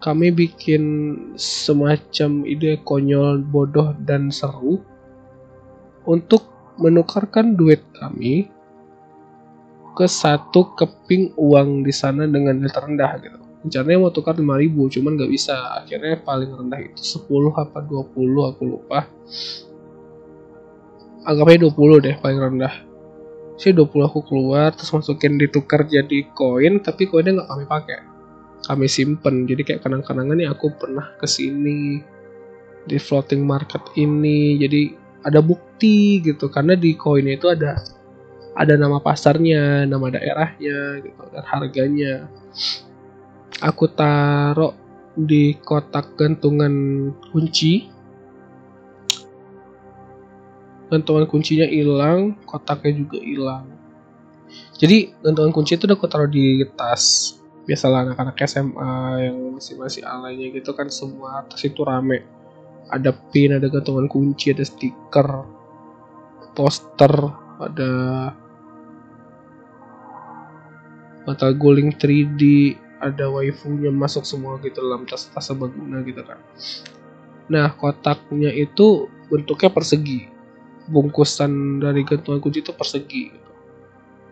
kami 0.02 0.34
bikin 0.34 0.84
semacam 1.38 2.48
ide 2.50 2.82
konyol 2.82 3.46
bodoh 3.46 3.94
dan 4.02 4.34
seru 4.34 4.82
untuk 6.10 6.50
menukarkan 6.82 7.54
duit 7.54 7.86
kami 7.94 8.50
ke 10.00 10.08
satu 10.08 10.80
keping 10.80 11.36
uang 11.36 11.84
di 11.84 11.92
sana 11.92 12.24
dengan 12.24 12.56
nilai 12.56 12.72
terendah 12.72 13.20
gitu. 13.20 13.36
Rencananya 13.68 14.00
mau 14.00 14.16
tukar 14.16 14.40
5000 14.40 14.96
cuman 14.96 15.12
nggak 15.20 15.32
bisa. 15.36 15.76
Akhirnya 15.76 16.16
paling 16.24 16.56
rendah 16.56 16.80
itu 16.80 17.04
10 17.04 17.52
apa 17.52 17.84
20 17.84 18.16
aku 18.48 18.64
lupa. 18.64 19.04
Anggapnya 21.28 21.68
20 21.68 22.00
deh 22.00 22.16
paling 22.16 22.40
rendah. 22.40 22.74
Si 23.60 23.76
20 23.76 23.92
aku 24.08 24.24
keluar 24.24 24.72
terus 24.72 24.88
masukin 24.96 25.36
ditukar 25.36 25.84
jadi 25.84 26.32
koin 26.32 26.80
tapi 26.80 27.12
koinnya 27.12 27.44
nggak 27.44 27.50
kami 27.52 27.66
pakai. 27.68 28.00
Kami 28.64 28.88
simpen 28.88 29.44
jadi 29.44 29.68
kayak 29.68 29.84
kenang-kenangan 29.84 30.40
nih 30.40 30.48
aku 30.48 30.80
pernah 30.80 31.12
ke 31.20 31.28
sini 31.28 32.00
di 32.88 32.96
floating 32.96 33.44
market 33.44 33.84
ini 34.00 34.56
jadi 34.56 34.96
ada 35.28 35.44
bukti 35.44 36.24
gitu 36.24 36.48
karena 36.48 36.80
di 36.80 36.96
koinnya 36.96 37.36
itu 37.36 37.52
ada 37.52 37.99
ada 38.60 38.76
nama 38.76 39.00
pasarnya, 39.00 39.88
nama 39.88 40.12
daerahnya, 40.12 41.00
gitu, 41.00 41.24
dan 41.32 41.44
harganya. 41.48 42.28
aku 43.64 43.88
taruh 43.92 44.76
di 45.16 45.56
kotak 45.64 46.16
gantungan 46.20 46.76
kunci. 47.32 47.88
Gantungan 50.92 51.24
kuncinya 51.30 51.68
hilang 51.70 52.36
kotaknya 52.44 53.04
juga 53.06 53.20
hilang. 53.24 53.66
Jadi 54.80 55.16
gantungan 55.24 55.56
kunci 55.56 55.80
itu 55.80 55.88
udah 55.88 55.96
aku 55.96 56.08
taruh 56.12 56.28
di 56.28 56.64
tas. 56.76 57.36
Biasalah 57.64 58.12
anak-anak 58.12 58.36
SMA 58.50 58.94
yang 59.30 59.38
masih 59.56 59.78
masih 59.78 60.02
alaynya 60.04 60.50
gitu 60.56 60.74
kan 60.74 60.90
semua 60.92 61.46
tas 61.48 61.62
itu 61.64 61.80
rame. 61.86 62.26
Ada 62.90 63.14
pin 63.14 63.54
ada 63.54 63.70
gantungan 63.70 64.10
kunci 64.10 64.50
ada 64.50 64.66
stiker 64.66 65.46
poster 66.58 67.14
ada 67.62 67.92
mata 71.30 71.54
guling 71.54 71.94
3D 71.94 72.74
ada 72.98 73.30
waifunya 73.30 73.94
masuk 73.94 74.26
semua 74.26 74.58
gitu 74.66 74.82
dalam 74.82 75.06
tas-tas 75.06 75.46
serbaguna 75.46 76.02
gitu 76.02 76.26
kan. 76.26 76.42
Nah 77.54 77.70
kotaknya 77.78 78.50
itu 78.50 79.06
bentuknya 79.30 79.70
persegi. 79.70 80.26
Bungkusan 80.90 81.86
dari 81.86 82.02
gantungan 82.02 82.42
kunci 82.42 82.66
itu 82.66 82.74
persegi 82.74 83.30
gitu. 83.30 83.50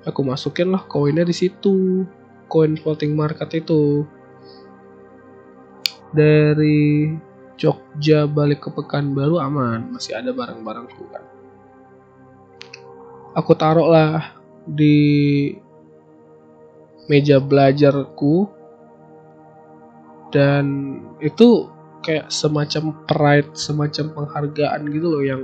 aku 0.09 0.25
masukin 0.25 0.73
lah 0.73 0.81
koinnya 0.89 1.21
di 1.21 1.35
situ 1.37 2.01
koin 2.49 2.73
floating 2.81 3.13
market 3.13 3.53
itu. 3.53 4.01
Dari 6.17 7.13
Jogja 7.61 8.25
balik 8.25 8.65
ke 8.65 8.69
Pekanbaru 8.73 9.37
aman 9.37 9.93
masih 9.93 10.17
ada 10.17 10.33
barang-barangku 10.33 11.03
kan. 11.13 11.23
Aku 13.37 13.53
taruh 13.53 13.85
lah 13.85 14.33
di 14.65 15.53
meja 17.07 17.41
belajarku. 17.41 18.47
Dan 20.31 20.65
itu 21.23 21.71
kayak 22.03 22.29
semacam 22.31 22.93
pride 23.07 23.51
semacam 23.55 24.05
penghargaan 24.13 24.81
gitu 24.91 25.07
loh 25.07 25.23
yang 25.23 25.41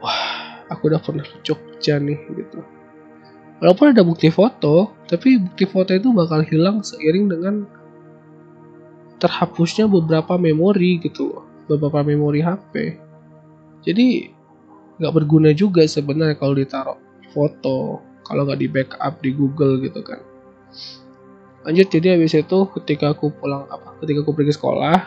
wah 0.00 0.60
aku 0.68 0.92
udah 0.92 1.00
pernah 1.00 1.24
ke 1.24 1.36
Jogja 1.44 1.96
nih 1.96 2.20
gitu. 2.36 2.60
Walaupun 3.56 3.96
ada 3.96 4.04
bukti 4.04 4.28
foto 4.28 4.92
tapi 5.08 5.40
bukti 5.40 5.64
foto 5.64 5.96
itu 5.96 6.12
bakal 6.12 6.44
hilang 6.44 6.84
seiring 6.84 7.32
dengan 7.32 7.64
terhapusnya 9.16 9.88
beberapa 9.88 10.36
memori 10.36 11.00
gitu 11.00 11.40
beberapa 11.66 12.04
memori 12.04 12.44
HP 12.44 13.00
jadi 13.80 14.32
nggak 15.00 15.12
berguna 15.12 15.50
juga 15.56 15.84
sebenarnya 15.84 16.36
kalau 16.36 16.54
ditaruh 16.56 16.98
foto 17.32 18.00
kalau 18.26 18.42
nggak 18.42 18.58
di 18.58 18.68
backup 18.68 19.14
di 19.22 19.30
Google 19.30 19.78
gitu 19.78 20.02
kan. 20.02 20.18
Lanjut 21.62 21.86
jadi 21.90 22.18
habis 22.18 22.34
itu 22.34 22.58
ketika 22.78 23.14
aku 23.14 23.30
pulang 23.30 23.66
apa 23.70 23.98
ketika 24.02 24.22
aku 24.26 24.34
pergi 24.34 24.54
sekolah 24.54 24.98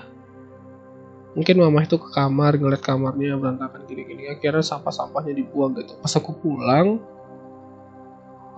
mungkin 1.36 1.56
mama 1.62 1.86
itu 1.86 1.96
ke 1.96 2.10
kamar 2.12 2.60
ngeliat 2.60 2.84
kamarnya 2.84 3.36
berantakan 3.36 3.86
gini-gini. 3.88 4.32
Akhirnya 4.32 4.64
sampah-sampahnya 4.64 5.36
dibuang 5.36 5.76
gitu. 5.78 5.96
Pas 6.00 6.12
aku 6.16 6.36
pulang 6.36 7.00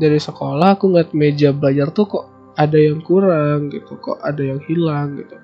dari 0.01 0.17
sekolah 0.17 0.77
aku 0.77 0.89
ngeliat 0.89 1.11
meja 1.13 1.53
belajar 1.53 1.93
tuh 1.93 2.05
kok 2.09 2.25
ada 2.57 2.77
yang 2.77 3.05
kurang 3.05 3.69
gitu 3.69 3.97
kok 4.01 4.17
ada 4.21 4.41
yang 4.41 4.61
hilang 4.65 5.17
gitu. 5.19 5.37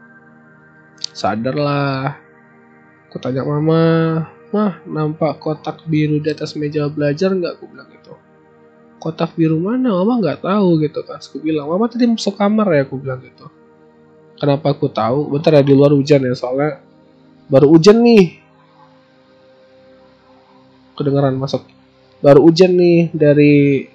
Sadarlah. 1.13 2.17
Aku 3.07 3.17
tanya 3.21 3.45
mama 3.45 3.83
mah 4.51 4.79
nampak 4.88 5.43
kotak 5.43 5.83
biru 5.88 6.24
di 6.24 6.29
atas 6.31 6.55
meja 6.55 6.88
belajar 6.88 7.36
nggak? 7.36 7.59
Aku 7.59 7.67
bilang 7.69 7.88
kotak 8.97 9.37
biru 9.37 9.57
mana? 9.61 9.93
Mama 9.93 10.19
nggak 10.19 10.43
tahu 10.43 10.81
gitu 10.81 11.01
kan. 11.05 11.21
Aku 11.21 11.37
bilang 11.41 11.69
mama 11.69 11.85
tadi 11.89 12.09
masuk 12.09 12.35
kamar 12.37 12.67
ya 12.73 12.81
aku 12.85 12.97
bilang 12.97 13.21
gitu. 13.21 13.45
Kenapa 14.37 14.73
aku 14.73 14.89
tahu? 14.89 15.33
Bentar 15.33 15.57
ya 15.57 15.63
di 15.65 15.73
luar 15.73 15.93
hujan 15.93 16.21
ya 16.21 16.33
soalnya 16.37 16.81
baru 17.49 17.73
hujan 17.73 18.01
nih. 18.01 18.25
Kedengeran 20.97 21.38
masuk. 21.38 21.65
Baru 22.21 22.45
hujan 22.45 22.73
nih 22.73 23.13
dari 23.13 23.86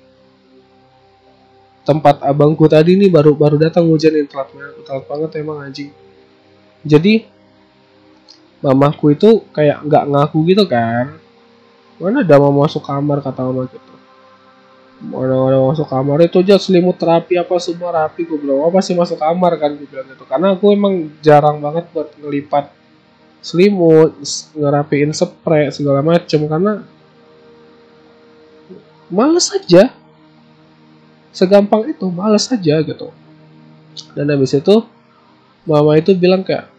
tempat 1.83 2.23
abangku 2.23 2.71
tadi 2.71 2.95
nih 2.95 3.11
baru 3.11 3.35
baru 3.35 3.59
datang 3.59 3.91
hujan 3.91 4.15
yang 4.15 4.31
telat 4.31 4.55
telat 4.87 5.05
banget 5.07 5.31
emang 5.43 5.59
anjing. 5.67 5.91
Jadi 6.83 7.27
mamaku 8.63 9.15
itu 9.15 9.43
kayak 9.51 9.83
nggak 9.87 10.05
ngaku 10.11 10.39
gitu 10.51 10.65
kan. 10.67 11.19
Mana 12.03 12.27
ada 12.27 12.35
mau 12.39 12.51
masuk 12.67 12.83
kamar 12.83 13.23
kata 13.23 13.47
mama 13.47 13.67
gitu 13.71 13.92
mana 15.03 15.35
ada 15.51 15.59
masuk 15.59 15.91
kamar 15.91 16.23
itu 16.23 16.39
aja 16.39 16.63
selimut 16.63 16.95
rapi 16.95 17.35
apa 17.35 17.59
semua 17.59 17.91
rapi 17.91 18.23
gue 18.23 18.39
bilang 18.39 18.71
apa 18.71 18.79
sih 18.79 18.95
masuk 18.95 19.19
kamar 19.19 19.59
kan 19.59 19.75
gue 19.75 19.89
bilang 19.91 20.07
gitu. 20.07 20.23
Karena 20.23 20.55
aku 20.55 20.71
emang 20.71 21.11
jarang 21.19 21.59
banget 21.59 21.91
buat 21.91 22.15
ngelipat 22.23 22.71
selimut 23.43 24.15
ngerapiin 24.55 25.11
spray 25.11 25.75
segala 25.75 26.07
macem. 26.07 26.47
Karena 26.47 26.87
males 29.11 29.51
aja. 29.51 29.91
Segampang 31.33 31.89
itu 31.91 32.07
males 32.13 32.47
aja 32.47 32.75
gitu. 32.85 33.09
Dan 34.15 34.31
habis 34.31 34.55
itu 34.55 34.87
mama 35.67 35.99
itu 35.99 36.15
bilang 36.15 36.47
kayak 36.47 36.71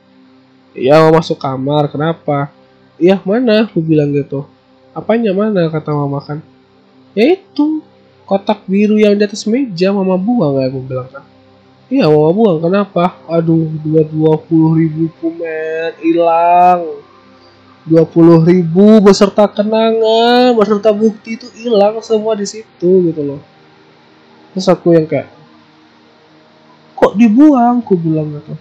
ya 0.72 1.04
mau 1.04 1.20
masuk 1.20 1.36
kamar 1.42 1.92
kenapa? 1.92 2.54
Iya 2.96 3.20
mana? 3.28 3.68
Aku 3.68 3.84
bilang 3.84 4.16
gitu. 4.16 4.48
Apanya 4.94 5.34
mana? 5.34 5.68
kata 5.68 5.92
mama 5.92 6.22
kan. 6.22 6.40
Ya 7.18 7.38
itu 7.38 7.82
kotak 8.24 8.64
biru 8.64 8.96
yang 8.96 9.20
di 9.20 9.24
atas 9.28 9.44
meja 9.44 9.92
mama 9.92 10.16
buang 10.16 10.60
ya 10.60 10.72
aku 10.72 10.80
bilang 10.80 11.10
kan. 11.12 11.24
Iya 11.92 12.08
mama 12.08 12.32
buang 12.32 12.58
kenapa? 12.64 13.20
Aduh 13.28 13.68
dua 13.84 14.02
dua 14.08 14.34
puluh 14.40 14.80
ribu 14.80 15.12
kumen 15.20 15.92
hilang. 16.00 17.04
Dua 17.84 18.08
puluh 18.08 18.40
ribu 18.48 19.04
beserta 19.04 19.44
kenangan 19.44 20.56
beserta 20.56 20.96
bukti 20.96 21.36
itu 21.36 21.52
hilang 21.60 22.00
semua 22.00 22.32
di 22.34 22.48
situ 22.48 22.92
gitu 23.12 23.22
loh. 23.22 23.42
Terus 24.56 24.72
aku 24.72 24.96
yang 24.96 25.04
kayak 25.04 25.28
kok 26.96 27.14
dibuang? 27.20 27.84
Aku 27.84 28.00
bilang 28.00 28.40
gitu. 28.40 28.56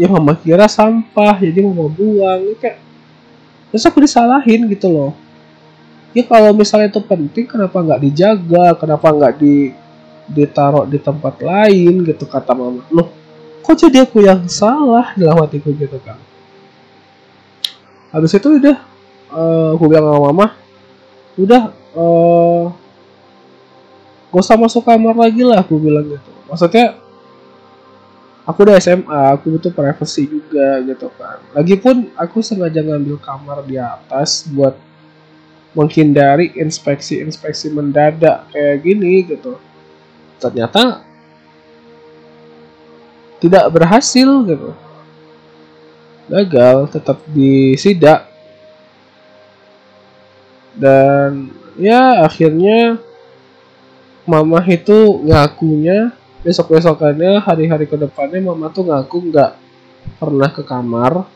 Ya 0.00 0.08
mama 0.08 0.32
kira 0.34 0.64
sampah 0.64 1.36
jadi 1.44 1.60
mama 1.60 1.92
buang. 1.92 2.56
Kayak 2.56 2.80
terus 3.68 3.84
aku 3.84 4.00
disalahin 4.00 4.64
gitu 4.72 4.88
loh 4.88 5.12
ya 6.14 6.22
kalau 6.24 6.54
misalnya 6.54 6.88
itu 6.88 7.02
penting 7.02 7.44
kenapa 7.50 7.76
nggak 7.82 8.00
dijaga? 8.00 8.78
Kenapa 8.78 9.10
nggak 9.10 9.34
di 9.36 9.74
ditaruh 10.24 10.88
di 10.88 10.96
tempat 10.96 11.42
lain 11.42 12.06
gitu 12.06 12.24
kata 12.24 12.56
mama. 12.56 12.80
Loh 12.88 13.24
kok 13.64 13.80
jadi 13.80 14.04
aku 14.04 14.20
yang 14.20 14.44
salah 14.44 15.16
dalam 15.16 15.40
hatiku 15.40 15.72
gitu 15.72 15.96
kan 16.04 16.20
habis 18.12 18.36
itu 18.36 18.46
udah 18.60 18.76
uh, 19.32 19.72
aku 19.72 19.84
bilang 19.88 20.04
sama 20.06 20.20
mama 20.30 20.46
udah 21.34 21.62
uh, 21.96 22.64
gak 24.30 24.44
usah 24.44 24.60
masuk 24.60 24.86
kamar 24.86 25.16
lagi 25.18 25.42
lah 25.42 25.64
aku 25.64 25.80
bilang 25.80 26.06
gitu. 26.06 26.30
Maksudnya 26.46 26.94
aku 28.46 28.58
udah 28.68 28.76
SMA 28.78 29.22
aku 29.34 29.56
butuh 29.56 29.72
privacy 29.72 30.28
juga 30.28 30.78
gitu 30.84 31.08
kan 31.16 31.40
lagipun 31.56 32.12
aku 32.14 32.44
sengaja 32.44 32.84
ngambil 32.84 33.16
kamar 33.18 33.64
di 33.64 33.80
atas 33.80 34.44
buat 34.52 34.76
menghindari 35.74 36.54
inspeksi-inspeksi 36.54 37.74
mendadak 37.74 38.46
kayak 38.54 38.80
gini 38.80 39.26
gitu. 39.26 39.58
Ternyata 40.38 41.02
tidak 43.42 43.66
berhasil 43.74 44.28
gitu. 44.46 44.70
Gagal, 46.30 46.88
tetap 46.94 47.20
disidak. 47.28 48.30
Dan 50.74 51.52
ya 51.76 52.24
akhirnya 52.24 52.98
mama 54.24 54.62
itu 54.64 55.20
ngakunya 55.26 56.14
besok-besokannya 56.40 57.42
hari-hari 57.42 57.84
ke 57.84 57.98
depannya 57.98 58.40
mama 58.40 58.70
tuh 58.70 58.88
ngaku 58.88 59.30
nggak 59.30 59.52
pernah 60.22 60.50
ke 60.54 60.62
kamar. 60.64 61.26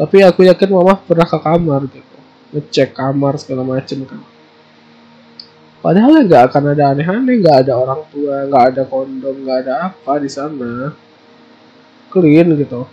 Tapi 0.00 0.24
aku 0.24 0.48
yakin 0.48 0.70
mama 0.72 0.96
pernah 0.96 1.28
ke 1.28 1.38
kamar 1.38 1.84
gitu 1.92 2.09
ngecek 2.50 2.94
kamar 2.94 3.38
segala 3.38 3.62
macem 3.62 4.02
kan. 4.06 4.20
Padahal 5.80 6.20
ya 6.20 6.22
nggak 6.28 6.44
akan 6.52 6.64
ada 6.76 6.84
aneh-aneh 6.92 7.40
nggak 7.40 7.56
ada 7.64 7.72
orang 7.72 8.04
tua 8.12 8.44
nggak 8.44 8.64
ada 8.74 8.82
kondom 8.84 9.36
nggak 9.46 9.58
ada 9.64 9.74
apa 9.88 10.12
di 10.20 10.28
sana. 10.28 10.92
Clean 12.12 12.46
gitu. 12.58 12.84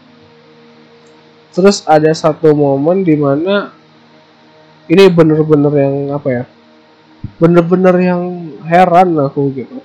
Terus 1.52 1.84
ada 1.84 2.08
satu 2.14 2.54
momen 2.54 3.04
di 3.04 3.18
mana 3.18 3.74
ini 4.88 5.04
bener-bener 5.12 5.74
yang 5.74 5.96
apa 6.16 6.30
ya 6.32 6.44
bener-bener 7.42 7.96
yang 8.00 8.24
heran 8.64 9.20
aku 9.20 9.52
gitu. 9.52 9.84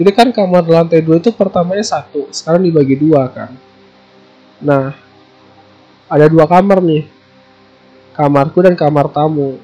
Jadi 0.00 0.10
kan 0.16 0.32
kamar 0.32 0.64
lantai 0.64 1.04
dua 1.04 1.20
itu 1.20 1.28
pertamanya 1.28 1.84
satu 1.84 2.32
sekarang 2.32 2.64
dibagi 2.64 2.96
dua 2.96 3.28
kan. 3.28 3.52
Nah 4.64 4.96
ada 6.08 6.24
dua 6.24 6.48
kamar 6.48 6.80
nih 6.80 7.19
kamarku 8.20 8.60
dan 8.60 8.76
kamar 8.76 9.08
tamu. 9.08 9.56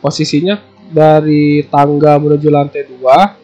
Posisinya 0.00 0.56
dari 0.88 1.60
tangga 1.68 2.16
menuju 2.16 2.48
lantai 2.48 2.88
dua 2.88 3.36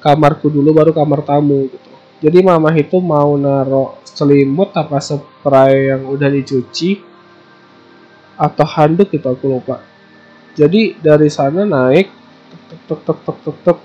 kamarku 0.00 0.48
dulu 0.48 0.72
baru 0.72 0.96
kamar 0.96 1.20
tamu 1.20 1.68
gitu. 1.68 1.90
Jadi 2.24 2.40
mama 2.40 2.72
itu 2.72 2.96
mau 2.96 3.36
naro 3.36 4.00
selimut 4.00 4.72
apa 4.72 4.96
spray 4.96 5.92
yang 5.92 6.08
udah 6.08 6.32
dicuci 6.32 6.96
atau 8.40 8.64
handuk 8.64 9.12
gitu 9.12 9.28
aku 9.28 9.44
lupa. 9.44 9.84
Jadi 10.56 10.96
dari 10.96 11.28
sana 11.28 11.68
naik 11.68 12.08
tek 12.48 12.80
tek 12.88 13.00
tek 13.04 13.18
tek 13.20 13.36
tek 13.44 13.56
tek 13.60 13.78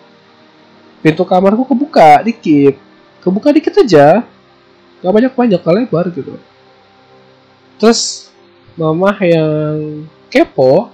pintu 1.03 1.27
kamarku 1.27 1.67
kebuka 1.67 2.23
dikit. 2.23 2.79
Kebuka 3.19 3.51
dikit 3.51 3.75
aja. 3.75 4.23
Nggak 5.03 5.11
banyak 5.11 5.33
banyak 5.35 5.61
lebar 5.67 6.05
gitu. 6.15 6.39
Terus 7.75 8.30
mama 8.79 9.11
yang 9.23 10.07
kepo 10.31 10.87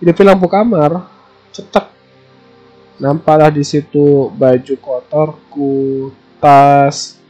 hidupin 0.00 0.26
lampu 0.28 0.46
kamar 0.48 1.04
cetek. 1.52 1.92
Nampaklah 2.96 3.52
di 3.52 3.60
situ 3.60 4.32
baju 4.32 4.74
kotorku 4.80 6.08
tas 6.40 7.20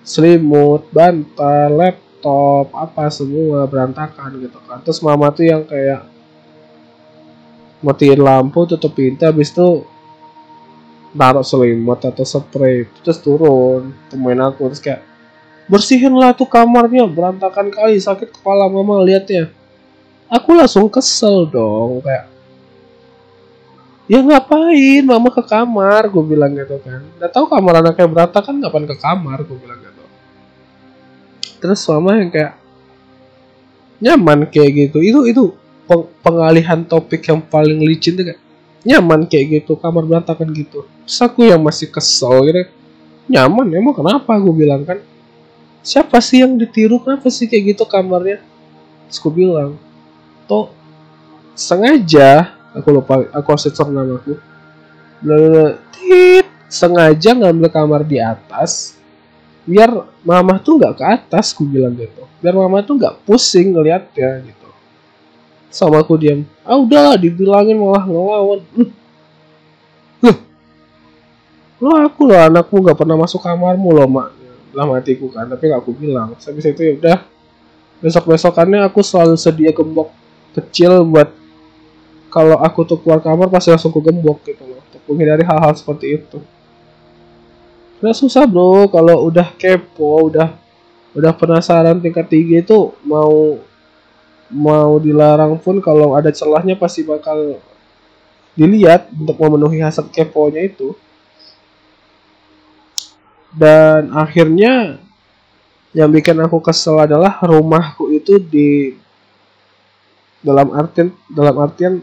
selimut 0.00 0.88
bantal 0.88 1.76
laptop 1.76 2.72
apa 2.72 3.12
semua 3.12 3.68
berantakan 3.68 4.40
gitu 4.40 4.56
kan. 4.64 4.80
Terus 4.80 5.04
mama 5.04 5.28
tuh 5.28 5.44
yang 5.44 5.68
kayak 5.68 6.08
matiin 7.84 8.20
lampu 8.20 8.64
tutup 8.64 8.96
pintu 8.96 9.28
habis 9.28 9.52
itu 9.52 9.84
taruh 11.12 11.44
selimut 11.44 12.00
atau 12.00 12.24
spray. 12.24 12.88
Terus 13.04 13.20
turun 13.20 13.92
temuin 14.08 14.40
aku 14.40 14.72
terus 14.72 14.80
kayak 14.80 15.09
bersihin 15.70 16.10
lah 16.18 16.34
tuh 16.34 16.50
kamarnya 16.50 17.06
berantakan 17.06 17.70
kali 17.70 18.02
sakit 18.02 18.34
kepala 18.34 18.66
mama 18.66 18.98
liatnya. 19.06 19.54
Aku 20.26 20.58
langsung 20.58 20.90
kesel 20.90 21.46
dong 21.46 22.02
kayak 22.02 22.26
ya 24.10 24.18
ngapain? 24.18 25.06
Mama 25.06 25.30
ke 25.30 25.42
kamar 25.46 26.10
gue 26.10 26.24
bilang 26.26 26.50
gitu 26.58 26.74
kan. 26.82 27.06
Udah 27.22 27.30
tahu 27.30 27.46
kamar 27.46 27.86
anaknya 27.86 28.06
berantakan 28.10 28.58
ngapain 28.58 28.86
ke 28.90 28.96
kamar 28.98 29.38
gue 29.46 29.58
bilang 29.62 29.78
gitu. 29.78 30.02
Terus 31.62 31.86
mama 31.86 32.18
yang 32.18 32.30
kayak 32.34 32.58
nyaman 34.02 34.50
kayak 34.50 34.70
gitu. 34.74 34.98
Itu 34.98 35.20
itu 35.30 35.42
peng- 35.86 36.10
pengalihan 36.26 36.82
topik 36.82 37.22
yang 37.30 37.38
paling 37.38 37.78
licin 37.86 38.18
tuh 38.18 38.26
kayak 38.26 38.42
nyaman 38.82 39.30
kayak 39.30 39.62
gitu 39.62 39.78
kamar 39.78 40.02
berantakan 40.02 40.50
gitu. 40.50 40.82
Terus 41.06 41.18
aku 41.22 41.46
yang 41.46 41.62
masih 41.62 41.86
kesel 41.94 42.42
gitu. 42.50 42.66
Nyaman 43.30 43.70
emang 43.70 43.94
kenapa? 43.94 44.34
gue 44.42 44.54
bilang 44.54 44.82
kan 44.82 44.98
siapa 45.80 46.20
sih 46.20 46.44
yang 46.44 46.56
ditiru? 46.56 47.00
Kenapa 47.00 47.28
sih 47.32 47.48
kayak 47.48 47.76
gitu 47.76 47.84
kamarnya? 47.88 48.40
Terus 49.08 49.18
gue 49.18 49.32
bilang 49.34 49.74
toh 50.46 50.70
sengaja 51.54 52.54
aku 52.74 52.88
lupa 52.94 53.26
aku 53.34 53.48
sensor 53.58 53.90
namaku. 53.90 54.38
Blablabla. 55.20 55.76
tit 55.92 56.46
sengaja 56.70 57.34
ngambil 57.36 57.68
kamar 57.68 58.00
di 58.06 58.22
atas 58.22 58.96
biar 59.68 59.92
mama 60.24 60.56
tuh 60.56 60.80
nggak 60.80 60.94
ke 60.96 61.04
atas 61.04 61.52
ku 61.52 61.66
bilang 61.66 61.94
gitu. 61.98 62.24
Biar 62.40 62.56
mama 62.56 62.80
tuh 62.80 62.96
nggak 62.96 63.26
pusing 63.28 63.76
ngeliatnya 63.76 64.40
gitu. 64.46 64.68
Sama 65.70 66.02
aku 66.02 66.18
diam. 66.18 66.42
Ah 66.66 66.78
udahlah 66.78 67.14
dibilangin 67.20 67.78
malah 67.78 68.02
ngelawan. 68.06 68.60
Loh. 70.24 70.38
Lo 71.80 71.90
aku 72.00 72.26
loh 72.26 72.40
anakmu 72.40 72.76
nggak 72.82 72.98
pernah 72.98 73.16
masuk 73.16 73.40
kamarmu 73.40 73.90
loh 73.94 74.08
mak 74.08 74.39
dalam 74.72 74.94
hatiku 74.96 75.30
kan 75.30 75.46
tapi 75.46 75.70
nggak 75.70 75.80
aku 75.82 75.92
bilang. 75.94 76.34
Habis 76.38 76.64
itu 76.70 76.80
ya 76.80 76.92
udah 76.98 77.18
besok 78.00 78.30
besokannya 78.32 78.80
aku 78.86 79.04
selalu 79.04 79.36
sedia 79.36 79.70
gembok 79.76 80.08
kecil 80.56 81.04
buat 81.04 81.30
kalau 82.30 82.56
aku 82.62 82.86
tuh 82.86 82.98
keluar 83.02 83.20
kamar 83.20 83.50
pasti 83.50 83.74
langsung 83.74 83.90
ke 83.90 84.00
gembok 84.00 84.40
gitu 84.46 84.62
loh 84.64 84.80
untuk 84.80 85.02
menghindari 85.10 85.42
hal-hal 85.42 85.74
seperti 85.74 86.22
itu. 86.22 86.38
Udah 88.00 88.14
susah 88.16 88.48
bro. 88.48 88.88
Kalau 88.88 89.28
udah 89.28 89.52
kepo 89.58 90.30
udah 90.30 90.54
udah 91.12 91.32
penasaran 91.34 91.98
tingkat 91.98 92.30
tinggi 92.30 92.62
itu 92.62 92.94
mau 93.02 93.58
mau 94.50 94.98
dilarang 94.98 95.58
pun 95.58 95.78
kalau 95.82 96.14
ada 96.14 96.30
celahnya 96.30 96.74
pasti 96.74 97.06
bakal 97.06 97.58
dilihat 98.58 99.10
untuk 99.14 99.38
memenuhi 99.38 99.78
hasrat 99.82 100.10
keponya 100.10 100.66
itu 100.66 100.94
dan 103.50 104.14
akhirnya 104.14 105.02
yang 105.90 106.10
bikin 106.10 106.38
aku 106.38 106.62
kesel 106.62 107.02
adalah 107.02 107.42
rumahku 107.42 108.14
itu 108.14 108.38
di 108.38 108.94
dalam 110.40 110.70
artian 110.72 111.10
dalam 111.26 111.56
artian 111.58 112.00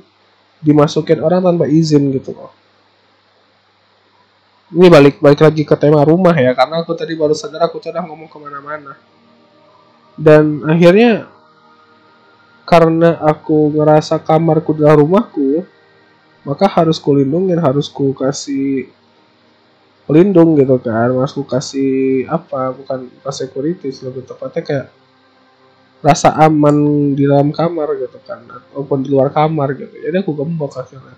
dimasukin 0.60 1.23
orang 1.23 1.41
tanpa 1.41 1.65
izin 1.71 2.12
gitu 2.12 2.36
loh. 2.36 2.51
Ini 4.67 4.91
balik 4.91 5.23
balik 5.23 5.39
lagi 5.39 5.63
ke 5.63 5.75
tema 5.79 6.03
rumah 6.03 6.36
ya 6.36 6.51
karena 6.51 6.83
aku 6.83 6.91
tadi 6.91 7.15
baru 7.15 7.31
sadar 7.31 7.71
aku 7.71 7.79
tuh 7.79 7.95
udah 7.95 8.03
ngomong 8.03 8.27
ke 8.27 8.38
mana-mana. 8.38 8.93
Dan 10.19 10.67
akhirnya 10.67 11.31
karena 12.67 13.15
aku 13.23 13.71
ngerasa 13.71 14.19
kamarku 14.19 14.75
adalah 14.75 14.99
rumahku 14.99 15.63
maka 16.43 16.67
harus 16.67 16.99
kulindungin 16.99 17.55
harus 17.63 17.88
ku 17.88 18.12
kasih 18.12 18.91
pelindung 20.07 20.55
gitu 20.55 20.79
kan 20.79 21.11
ku 21.35 21.43
kasih 21.43 22.23
apa 22.31 22.71
bukan 22.71 23.11
bukan 23.19 23.33
security 23.35 23.91
lebih 23.99 24.23
tepatnya 24.23 24.63
kayak 24.63 24.87
rasa 25.99 26.31
aman 26.39 27.11
di 27.17 27.27
dalam 27.27 27.51
kamar 27.51 27.97
gitu 27.99 28.15
kan 28.23 28.39
ataupun 28.47 29.03
di 29.03 29.09
luar 29.11 29.33
kamar 29.33 29.73
gitu. 29.75 29.91
Jadi 29.97 30.15
aku 30.15 30.31
gembok 30.31 30.79
akhirnya. 30.79 31.17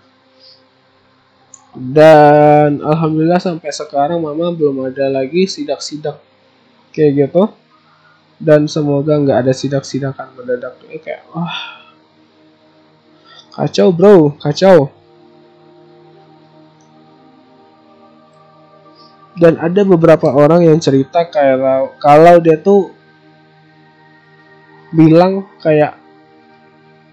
Dan 1.76 2.82
alhamdulillah 2.82 3.38
sampai 3.38 3.70
sekarang 3.70 4.18
mama 4.24 4.50
belum 4.50 4.90
ada 4.90 5.06
lagi 5.12 5.46
sidak-sidak 5.46 6.18
kayak 6.96 7.30
gitu. 7.30 7.54
Dan 8.40 8.72
semoga 8.72 9.20
nggak 9.20 9.46
ada 9.46 9.54
sidak-sidakan 9.54 10.34
mendadak. 10.34 10.80
Kayak 11.04 11.28
wah 11.30 11.84
kacau 13.54 13.92
bro 13.92 14.34
kacau 14.40 14.99
dan 19.40 19.56
ada 19.56 19.82
beberapa 19.88 20.28
orang 20.36 20.68
yang 20.68 20.78
cerita 20.84 21.24
kalau 21.32 21.96
kalau 21.96 22.44
dia 22.44 22.60
tuh 22.60 22.92
bilang 24.92 25.48
kayak 25.64 25.96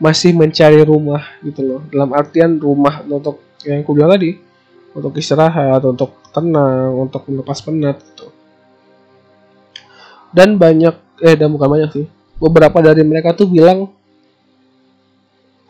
masih 0.03 0.35
mencari 0.37 0.83
rumah 0.83 1.23
gitu 1.41 1.63
loh. 1.65 1.81
Dalam 1.89 2.13
artian 2.13 2.59
rumah 2.61 3.01
untuk 3.07 3.41
yang 3.65 3.81
aku 3.87 3.95
bilang 3.97 4.13
tadi 4.13 4.37
untuk 4.93 5.13
istirahat 5.17 5.81
untuk 5.87 6.21
tenang 6.35 6.93
untuk 6.99 7.25
melepas 7.31 7.63
penat 7.63 7.97
gitu. 8.03 8.29
Dan 10.35 10.61
banyak 10.61 11.23
eh 11.23 11.37
dan 11.39 11.49
bukan 11.55 11.69
banyak 11.69 11.91
sih. 11.95 12.07
Beberapa 12.37 12.85
dari 12.85 13.01
mereka 13.07 13.33
tuh 13.33 13.49
bilang 13.49 13.89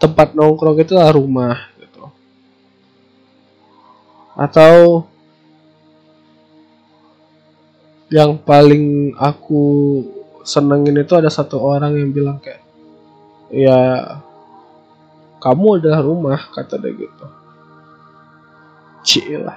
tempat 0.03 0.35
nongkrong 0.35 0.83
itu 0.83 0.99
adalah 0.99 1.15
rumah 1.15 1.57
gitu. 1.79 2.11
Atau 4.35 5.07
yang 8.07 8.39
paling 8.39 9.15
aku 9.19 9.65
senengin 10.47 11.03
itu 11.03 11.13
ada 11.19 11.27
satu 11.27 11.59
orang 11.59 11.99
yang 11.99 12.15
bilang 12.15 12.39
kayak 12.39 12.63
ya 13.51 13.79
kamu 15.43 15.83
adalah 15.83 16.01
rumah 16.03 16.41
kata 16.55 16.79
dia 16.79 16.95
gitu. 16.95 17.27
Cila 19.07 19.57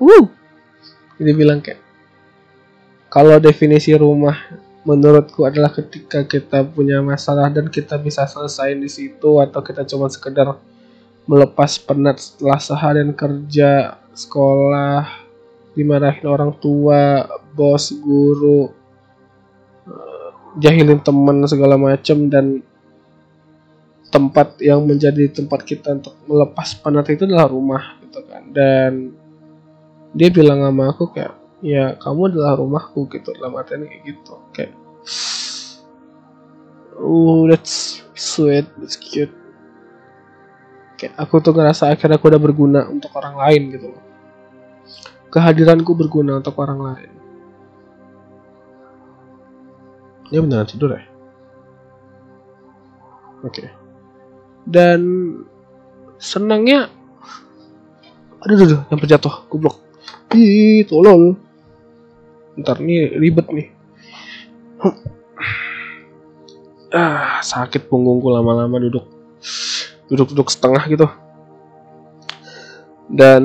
uh 0.00 0.26
dia 1.18 1.34
bilang 1.34 1.60
kayak 1.60 1.82
kalau 3.08 3.36
definisi 3.40 3.92
rumah 3.96 4.36
menurutku 4.88 5.44
adalah 5.44 5.68
ketika 5.68 6.24
kita 6.24 6.64
punya 6.64 7.04
masalah 7.04 7.52
dan 7.52 7.68
kita 7.68 8.00
bisa 8.00 8.24
selesai 8.24 8.72
di 8.78 8.88
situ 8.88 9.36
atau 9.36 9.60
kita 9.60 9.84
cuma 9.84 10.08
sekedar 10.08 10.56
melepas 11.28 11.76
penat 11.84 12.16
setelah 12.16 12.56
seharian 12.56 13.12
kerja 13.12 14.00
sekolah 14.16 15.28
dimarahin 15.76 16.24
orang 16.24 16.56
tua 16.56 17.28
bos 17.58 17.90
guru 17.98 18.70
eh, 19.90 20.30
jahilin 20.62 21.02
teman 21.02 21.42
segala 21.50 21.74
macam 21.74 22.30
dan 22.30 22.62
tempat 24.08 24.56
yang 24.64 24.86
menjadi 24.88 25.28
tempat 25.28 25.66
kita 25.66 26.00
untuk 26.00 26.16
melepas 26.24 26.78
penat 26.80 27.10
itu 27.12 27.28
adalah 27.28 27.50
rumah 27.50 28.00
gitu 28.06 28.24
kan. 28.24 28.42
Dan 28.54 29.12
dia 30.16 30.32
bilang 30.32 30.64
sama 30.64 30.94
aku 30.94 31.12
kayak 31.12 31.36
ya 31.60 31.98
kamu 32.00 32.32
adalah 32.32 32.56
rumahku 32.56 33.10
gitu 33.12 33.34
dalam 33.34 33.58
artian 33.58 33.82
kayak 33.82 34.14
gitu 34.14 34.34
kayak 34.54 34.72
oh 36.96 37.44
that's 37.50 38.00
sweet 38.14 38.64
that's 38.78 38.96
cute. 38.96 39.34
Kayak 40.98 41.14
aku 41.14 41.38
tuh 41.38 41.54
ngerasa 41.54 41.94
akhirnya 41.94 42.18
aku 42.18 42.26
udah 42.26 42.42
berguna 42.42 42.80
untuk 42.90 43.14
orang 43.14 43.38
lain 43.38 43.62
gitu 43.70 43.86
loh. 43.94 44.04
Kehadiranku 45.28 45.92
berguna 45.92 46.40
untuk 46.40 46.56
orang 46.58 46.80
lain 46.80 47.17
dia 50.28 50.40
beneran 50.44 50.68
tidur 50.68 50.92
ya? 50.92 51.02
Oke. 53.44 53.70
Dan 54.68 55.00
senangnya 56.18 56.90
aduh 58.38 58.58
aduh, 58.58 58.80
yang 58.90 58.98
jatuh 59.02 59.34
goblok. 59.50 59.80
Ih 60.34 60.84
tolong 60.86 61.34
ntar 62.58 62.82
nih 62.82 63.16
ribet 63.16 63.46
nih. 63.50 63.68
Ah 66.92 67.40
sakit 67.44 67.86
punggungku 67.86 68.28
lama-lama 68.32 68.80
duduk 68.80 69.06
duduk-duduk 70.08 70.48
setengah 70.48 70.84
gitu. 70.88 71.06
Dan 73.08 73.44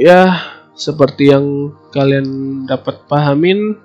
ya 0.00 0.40
seperti 0.74 1.30
yang 1.30 1.76
kalian 1.94 2.64
dapat 2.66 3.04
pahamin 3.06 3.78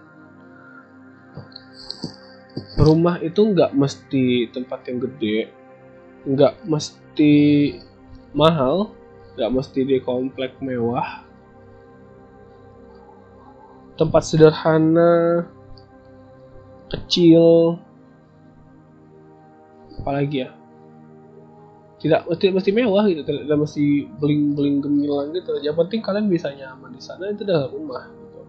rumah 2.80 3.20
itu 3.20 3.42
nggak 3.42 3.76
mesti 3.76 4.50
tempat 4.54 4.86
yang 4.88 4.98
gede 5.04 5.52
nggak 6.28 6.68
mesti 6.68 7.34
mahal 8.36 8.94
nggak 9.40 9.56
mesti 9.56 9.80
di 9.88 9.98
komplek 10.04 10.60
mewah. 10.60 11.24
Tempat 13.96 14.22
sederhana 14.28 15.48
kecil. 16.92 17.80
Apalagi 20.00 20.44
ya? 20.44 20.52
Tidak 22.00 22.28
mesti 22.28 22.52
mesti 22.52 22.72
mewah 22.76 23.08
gitu 23.12 23.28
tidak 23.28 23.60
mesti 23.60 24.08
bling 24.20 24.60
bling 24.60 24.84
gemilang 24.84 25.32
gitu. 25.32 25.56
Yang 25.64 25.88
penting 25.88 26.00
kalian 26.04 26.28
bisa 26.28 26.52
nyaman 26.52 26.96
di 26.96 27.00
sana 27.04 27.32
itu 27.32 27.48
dalam 27.48 27.72
rumah 27.72 28.08
gitu. 28.12 28.42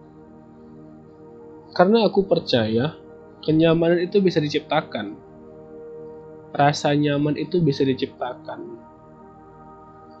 Karena 1.71 2.03
aku 2.03 2.27
percaya 2.27 2.95
kenyamanan 3.45 4.01
itu 4.01 4.21
bisa 4.21 4.39
diciptakan. 4.41 5.17
Rasa 6.51 6.93
nyaman 6.93 7.39
itu 7.39 7.63
bisa 7.63 7.85
diciptakan. 7.87 8.79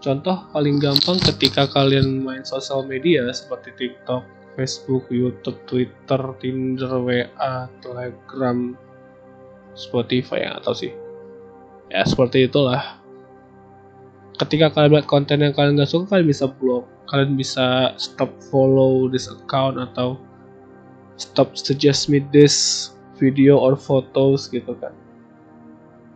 Contoh 0.01 0.49
paling 0.49 0.81
gampang 0.81 1.21
ketika 1.21 1.69
kalian 1.69 2.25
main 2.25 2.41
sosial 2.41 2.81
media 2.87 3.29
seperti 3.29 3.69
TikTok, 3.77 4.25
Facebook, 4.57 5.05
YouTube, 5.13 5.61
Twitter, 5.69 6.21
Tinder, 6.41 6.91
WA, 6.97 7.69
Telegram, 7.85 8.73
Spotify 9.77 10.49
ya 10.49 10.57
atau 10.57 10.73
sih. 10.73 10.89
Ya 11.93 12.01
seperti 12.07 12.49
itulah. 12.49 12.97
Ketika 14.41 14.73
kalian 14.73 14.97
lihat 14.97 15.05
konten 15.05 15.45
yang 15.45 15.53
kalian 15.53 15.77
gak 15.77 15.91
suka 15.91 16.17
kalian 16.17 16.33
bisa 16.33 16.49
blok 16.49 16.89
kalian 17.11 17.35
bisa 17.35 17.91
stop 17.99 18.31
follow 18.47 19.11
this 19.11 19.27
account 19.27 19.75
atau 19.75 20.15
stop 21.19 21.51
suggest 21.59 22.07
me 22.07 22.23
this 22.31 22.89
video 23.21 23.61
or 23.61 23.77
photos 23.77 24.49
gitu 24.49 24.73
kan. 24.81 24.97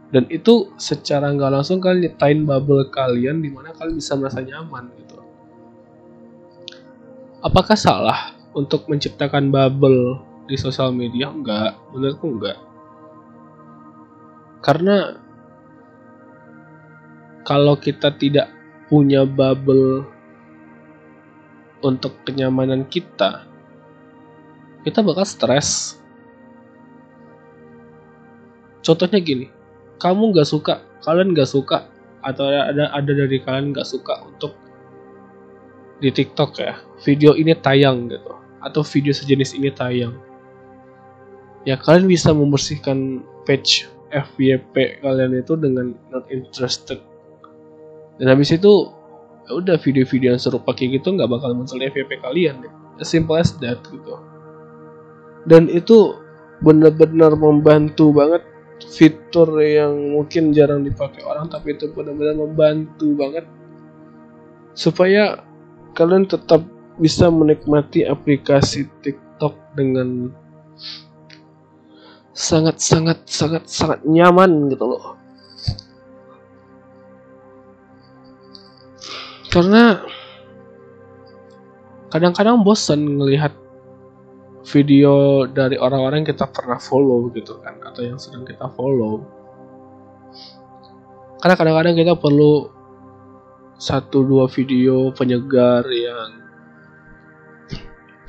Dan 0.10 0.26
itu 0.34 0.74
secara 0.82 1.30
nggak 1.30 1.62
langsung 1.62 1.78
kalian 1.78 2.10
nyiptain 2.10 2.42
bubble 2.50 2.90
kalian 2.90 3.46
di 3.46 3.54
mana 3.54 3.70
kalian 3.78 4.02
bisa 4.02 4.18
merasa 4.18 4.42
nyaman 4.42 4.90
gitu. 4.98 5.22
Apakah 7.46 7.78
salah 7.78 8.34
untuk 8.58 8.90
menciptakan 8.90 9.54
bubble 9.54 10.18
di 10.50 10.58
sosial 10.58 10.90
media? 10.90 11.30
Enggak 11.30 11.78
menurutku 11.94 12.26
enggak 12.26 12.58
karena 14.66 15.22
kalau 17.46 17.78
kita 17.78 18.10
tidak 18.18 18.50
punya 18.90 19.22
bubble 19.22 20.10
untuk 21.86 22.18
kenyamanan 22.26 22.90
kita, 22.90 23.46
kita 24.82 25.06
bakal 25.06 25.22
stres. 25.22 26.02
Contohnya 28.86 29.18
gini, 29.18 29.50
kamu 29.98 30.30
nggak 30.30 30.46
suka, 30.46 30.86
kalian 31.02 31.34
nggak 31.34 31.50
suka, 31.50 31.90
atau 32.22 32.46
ada 32.46 32.94
ada 32.94 33.12
dari 33.12 33.42
kalian 33.42 33.74
nggak 33.74 33.88
suka 33.90 34.22
untuk 34.22 34.54
di 35.98 36.14
TikTok 36.14 36.62
ya, 36.62 36.78
video 37.02 37.34
ini 37.34 37.58
tayang 37.58 38.14
gitu, 38.14 38.38
atau 38.62 38.86
video 38.86 39.10
sejenis 39.10 39.58
ini 39.58 39.74
tayang. 39.74 40.14
Ya 41.66 41.82
kalian 41.82 42.06
bisa 42.06 42.30
membersihkan 42.30 43.26
page 43.50 43.90
FYP 44.14 45.02
kalian 45.02 45.34
itu 45.34 45.58
dengan 45.58 45.98
not 46.14 46.30
interested. 46.30 47.02
Dan 48.22 48.30
habis 48.30 48.54
itu 48.54 48.94
ya 49.50 49.52
udah 49.58 49.82
video-video 49.82 50.38
yang 50.38 50.42
serupa 50.42 50.78
kayak 50.78 51.02
gitu 51.02 51.18
nggak 51.18 51.26
bakal 51.26 51.58
muncul 51.58 51.82
di 51.82 51.90
FYP 51.90 52.22
kalian 52.22 52.62
deh. 52.62 52.74
As 53.02 53.10
simple 53.10 53.34
as 53.34 53.58
that 53.66 53.82
gitu. 53.90 54.14
Dan 55.50 55.74
itu 55.74 56.22
benar-benar 56.62 57.34
membantu 57.34 58.14
banget 58.14 58.46
fitur 58.92 59.50
yang 59.62 60.14
mungkin 60.14 60.54
jarang 60.54 60.86
dipakai 60.86 61.26
orang 61.26 61.50
tapi 61.50 61.74
itu 61.74 61.90
benar-benar 61.92 62.38
membantu 62.38 63.14
banget. 63.18 63.46
Supaya 64.76 65.42
kalian 65.96 66.28
tetap 66.28 66.62
bisa 67.00 67.28
menikmati 67.32 68.08
aplikasi 68.08 68.88
TikTok 69.04 69.56
dengan 69.76 70.32
sangat 72.36 72.84
sangat 72.84 73.24
sangat 73.28 73.64
sangat 73.68 74.00
nyaman 74.04 74.68
gitu 74.72 74.86
loh. 74.86 75.16
Karena 79.52 80.04
kadang-kadang 82.12 82.60
bosan 82.60 83.20
ngelihat 83.20 83.56
video 84.66 85.46
dari 85.46 85.78
orang-orang 85.78 86.26
yang 86.26 86.30
kita 86.34 86.50
pernah 86.50 86.82
follow 86.82 87.30
gitu 87.38 87.62
kan 87.62 87.78
atau 87.86 88.02
yang 88.02 88.18
sedang 88.18 88.44
kita 88.44 88.66
follow. 88.74 89.22
Karena 91.38 91.54
kadang-kadang 91.54 91.96
kita 91.96 92.14
perlu 92.18 92.74
satu 93.78 94.26
dua 94.26 94.50
video 94.50 95.14
penyegar 95.14 95.86
yang 95.92 96.42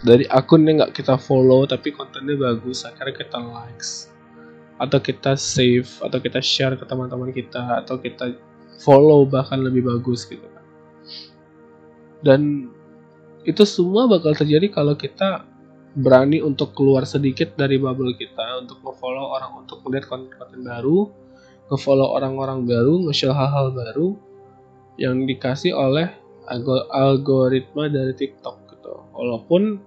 dari 0.05 0.29
akun 0.29 0.69
yang 0.69 0.85
nggak 0.85 0.93
kita 0.93 1.17
follow 1.17 1.65
tapi 1.65 1.95
kontennya 1.95 2.37
bagus 2.37 2.85
akhirnya 2.85 3.17
kita 3.17 3.39
likes 3.41 4.13
atau 4.77 5.01
kita 5.01 5.33
save 5.41 5.89
atau 6.05 6.21
kita 6.21 6.45
share 6.45 6.77
ke 6.77 6.85
teman-teman 6.85 7.33
kita 7.33 7.81
atau 7.81 7.97
kita 7.97 8.37
follow 8.85 9.25
bahkan 9.25 9.65
lebih 9.65 9.89
bagus 9.89 10.29
gitu 10.29 10.45
kan. 10.45 10.65
Dan 12.21 12.69
itu 13.49 13.65
semua 13.65 14.05
bakal 14.05 14.37
terjadi 14.37 14.69
kalau 14.69 14.93
kita 14.93 15.49
berani 15.97 16.45
untuk 16.45 16.77
keluar 16.77 17.09
sedikit 17.09 17.57
dari 17.57 17.81
bubble 17.81 18.13
kita 18.13 18.61
untuk 18.61 18.85
nge-follow 18.85 19.33
orang 19.33 19.65
untuk 19.65 19.81
melihat 19.89 20.13
konten-konten 20.13 20.61
baru 20.61 21.09
nge-follow 21.73 22.13
orang-orang 22.15 22.69
baru 22.69 23.09
nge-share 23.09 23.33
hal-hal 23.33 23.73
baru 23.73 24.09
yang 25.01 25.25
dikasih 25.25 25.73
oleh 25.73 26.13
algoritma 26.93 27.89
dari 27.89 28.13
TikTok 28.13 28.77
gitu 28.77 28.93
walaupun 29.17 29.81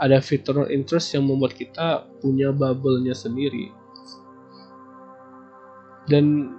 ada 0.00 0.18
fitur 0.18 0.66
interest 0.72 1.14
yang 1.14 1.28
membuat 1.28 1.54
kita 1.54 2.08
punya 2.18 2.50
bubble-nya 2.50 3.14
sendiri 3.14 3.70
dan 6.08 6.56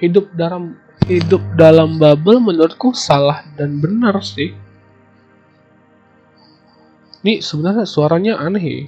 hidup 0.00 0.28
dalam 0.36 0.76
hidup 1.08 1.40
dalam 1.54 2.00
bubble 2.00 2.40
menurutku 2.40 2.92
salah 2.96 3.44
dan 3.54 3.78
benar 3.78 4.18
sih. 4.24 4.52
Ini 7.26 7.42
sebenarnya 7.42 7.82
suaranya 7.82 8.38
aneh 8.38 8.62
ya. 8.62 8.86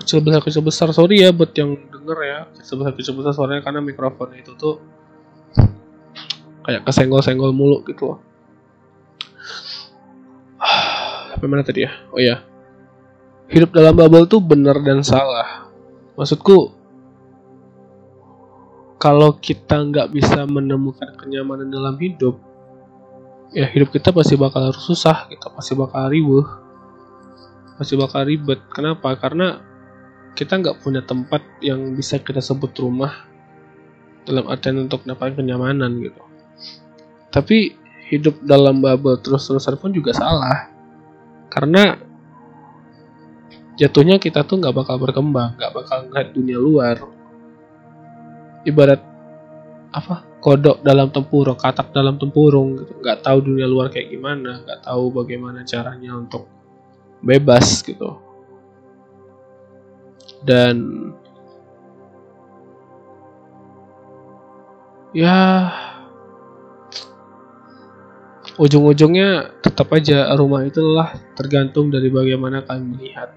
Kecil 0.00 0.24
besar 0.24 0.40
kecil 0.40 0.64
besar 0.64 0.88
sorry 0.96 1.20
ya 1.20 1.36
buat 1.36 1.52
yang 1.52 1.76
denger 1.76 2.18
ya 2.24 2.38
kecil 2.56 2.80
besar 2.80 2.92
kecil 2.96 3.12
besar 3.20 3.36
suaranya 3.36 3.60
karena 3.60 3.84
mikrofon 3.84 4.32
itu 4.40 4.56
tuh 4.56 4.80
kayak 6.64 6.88
kesenggol 6.88 7.20
senggol 7.20 7.52
mulu 7.52 7.84
gitu 7.84 8.16
loh. 8.16 8.18
Sampai 11.28 11.44
mana 11.44 11.60
tadi 11.60 11.84
ya? 11.84 11.92
Oh 12.08 12.16
ya. 12.16 12.40
Hidup 13.52 13.68
dalam 13.76 13.92
bubble 13.92 14.24
tuh 14.24 14.40
benar 14.40 14.80
dan 14.80 15.04
salah. 15.04 15.68
Maksudku 16.16 16.72
kalau 18.96 19.36
kita 19.36 19.76
nggak 19.76 20.08
bisa 20.08 20.48
menemukan 20.48 21.12
kenyamanan 21.20 21.68
dalam 21.68 22.00
hidup, 22.00 22.40
ya 23.52 23.68
hidup 23.68 23.92
kita 23.92 24.08
pasti 24.08 24.40
bakal 24.40 24.72
susah, 24.72 25.28
kita 25.28 25.52
pasti 25.52 25.76
bakal 25.76 26.08
ribuh, 26.10 26.67
pasti 27.78 27.94
bakal 27.94 28.26
ribet. 28.26 28.58
Kenapa? 28.74 29.14
Karena 29.14 29.62
kita 30.34 30.58
nggak 30.58 30.82
punya 30.82 31.02
tempat 31.02 31.40
yang 31.62 31.94
bisa 31.94 32.18
kita 32.18 32.42
sebut 32.42 32.74
rumah 32.78 33.26
dalam 34.26 34.44
artian 34.50 34.82
untuk 34.82 35.06
mendapatkan 35.06 35.40
kenyamanan 35.40 35.98
gitu. 36.02 36.22
Tapi 37.30 37.74
hidup 38.10 38.42
dalam 38.44 38.82
bubble 38.82 39.16
terus-terusan 39.22 39.78
pun 39.78 39.90
juga 39.94 40.12
salah, 40.12 40.68
karena 41.52 41.96
jatuhnya 43.76 44.20
kita 44.20 44.44
tuh 44.44 44.60
nggak 44.60 44.74
bakal 44.74 44.96
berkembang, 45.00 45.56
nggak 45.56 45.72
bakal 45.76 46.08
ngeliat 46.08 46.28
dunia 46.32 46.58
luar, 46.60 46.96
ibarat 48.64 49.00
apa 49.88 50.24
kodok 50.44 50.84
dalam 50.84 51.08
tempurung 51.08 51.56
katak 51.56 51.90
dalam 51.96 52.20
tempurung 52.20 52.76
gitu 52.76 53.00
nggak 53.00 53.24
tahu 53.24 53.38
dunia 53.40 53.64
luar 53.64 53.88
kayak 53.88 54.12
gimana 54.12 54.60
nggak 54.60 54.84
tahu 54.84 55.08
bagaimana 55.10 55.64
caranya 55.64 56.12
untuk 56.12 56.44
bebas 57.22 57.82
gitu. 57.82 58.18
Dan 60.42 61.10
ya 65.16 65.70
ujung-ujungnya 68.58 69.62
tetap 69.62 69.90
aja 69.94 70.34
rumah 70.34 70.66
itulah 70.66 71.14
tergantung 71.38 71.90
dari 71.90 72.10
bagaimana 72.10 72.62
kalian 72.66 72.94
melihat. 72.94 73.30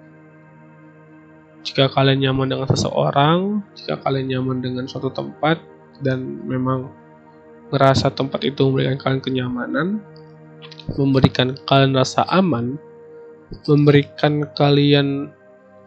Jika 1.62 1.94
kalian 1.94 2.26
nyaman 2.26 2.50
dengan 2.50 2.67
seseorang 2.74 3.62
jika 3.78 4.02
kalian 4.02 4.34
nyaman 4.34 4.65
dengan 4.65 4.86
suatu 4.89 5.13
tempat 5.13 5.62
dan 6.02 6.41
memang 6.50 6.89
merasa 7.70 8.10
tempat 8.12 8.41
itu 8.44 8.65
memberikan 8.67 8.98
kalian 8.98 9.22
kenyamanan 9.22 9.88
memberikan 10.98 11.54
kalian 11.70 11.96
rasa 11.96 12.26
aman 12.28 12.76
memberikan 13.67 14.47
kalian 14.55 15.31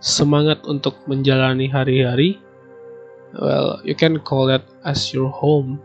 semangat 0.05 0.61
untuk 0.69 1.01
menjalani 1.09 1.67
hari-hari. 1.69 2.37
Well 3.35 3.83
you 3.83 3.97
can 3.97 4.21
call 4.23 4.47
that 4.53 4.63
as 4.87 5.11
your 5.11 5.33
home. 5.33 5.81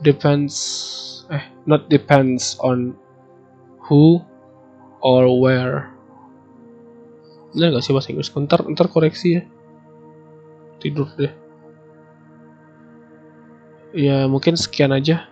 Depends 0.00 0.56
eh 1.28 1.44
not 1.66 1.90
depends 1.90 2.56
on 2.62 2.94
who 3.82 4.22
or 5.02 5.28
where. 5.42 5.90
Bener 7.56 7.76
gak 7.76 7.84
sih 7.84 7.92
bahasa 7.92 8.12
Inggris? 8.12 8.32
Ntar 8.32 8.64
ntar 8.70 8.86
koreksi 8.92 9.40
ya. 9.40 9.42
Tidur 10.78 11.08
deh. 11.16 11.32
Ya 13.96 14.28
mungkin 14.28 14.60
sekian 14.60 14.92
aja 14.92 15.24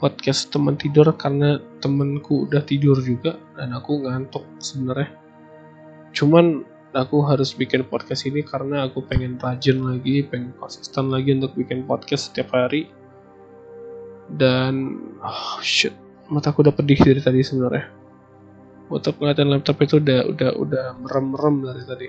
podcast 0.00 0.48
teman 0.48 0.80
tidur 0.80 1.04
karena 1.20 1.60
temenku 1.84 2.48
udah 2.48 2.64
tidur 2.64 2.96
juga 3.04 3.36
dan 3.60 3.76
aku 3.76 4.00
ngantuk 4.00 4.48
sebenarnya. 4.56 5.12
Cuman 6.16 6.64
aku 6.96 7.22
harus 7.28 7.52
bikin 7.52 7.84
podcast 7.84 8.24
ini 8.24 8.40
karena 8.40 8.88
aku 8.88 9.04
pengen 9.04 9.36
rajin 9.36 9.84
lagi 9.84 10.24
pengen 10.24 10.56
konsisten 10.56 11.12
lagi 11.12 11.36
untuk 11.36 11.52
bikin 11.52 11.84
podcast 11.84 12.32
setiap 12.32 12.56
hari. 12.56 12.88
Dan 14.32 14.96
oh 15.20 15.60
shit 15.60 15.92
mataku 16.32 16.64
udah 16.64 16.72
pedih 16.72 16.96
dari 16.96 17.20
tadi 17.20 17.44
sebenarnya. 17.44 17.92
Untuk 18.88 19.20
ngeliatin 19.20 19.52
laptop 19.52 19.76
itu 19.84 20.00
udah 20.00 20.26
udah 20.32 20.50
udah 20.56 20.86
merem-merem 20.96 21.56
dari 21.62 21.82
tadi. 21.84 22.08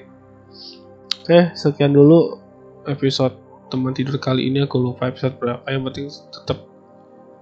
Oke 1.21 1.53
sekian 1.59 1.91
dulu 1.91 2.39
episode 2.87 3.35
teman 3.67 3.91
tidur 3.91 4.15
kali 4.17 4.47
ini. 4.47 4.63
Aku 4.63 4.79
lupa 4.79 5.11
episode 5.11 5.37
berapa. 5.37 5.61
Yang 5.69 5.83
penting 5.91 6.07
tetap 6.33 6.70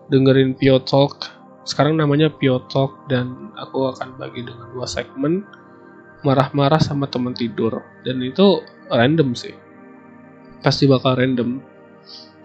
dengerin 0.10 0.58
Pio 0.58 0.82
Talk. 0.82 1.30
Sekarang 1.64 1.96
namanya 1.96 2.34
Pio 2.34 2.66
Talk 2.68 3.06
dan 3.08 3.54
aku 3.56 3.94
akan 3.94 4.18
bagi 4.18 4.44
dengan 4.44 4.74
dua 4.74 4.90
segmen. 4.90 5.46
Marah-marah 6.26 6.82
sama 6.84 7.08
teman 7.08 7.32
tidur. 7.32 7.80
Dan 8.04 8.20
itu 8.20 8.60
random 8.92 9.38
sih. 9.38 9.56
Pasti 10.60 10.90
bakal 10.90 11.16
random. 11.16 11.64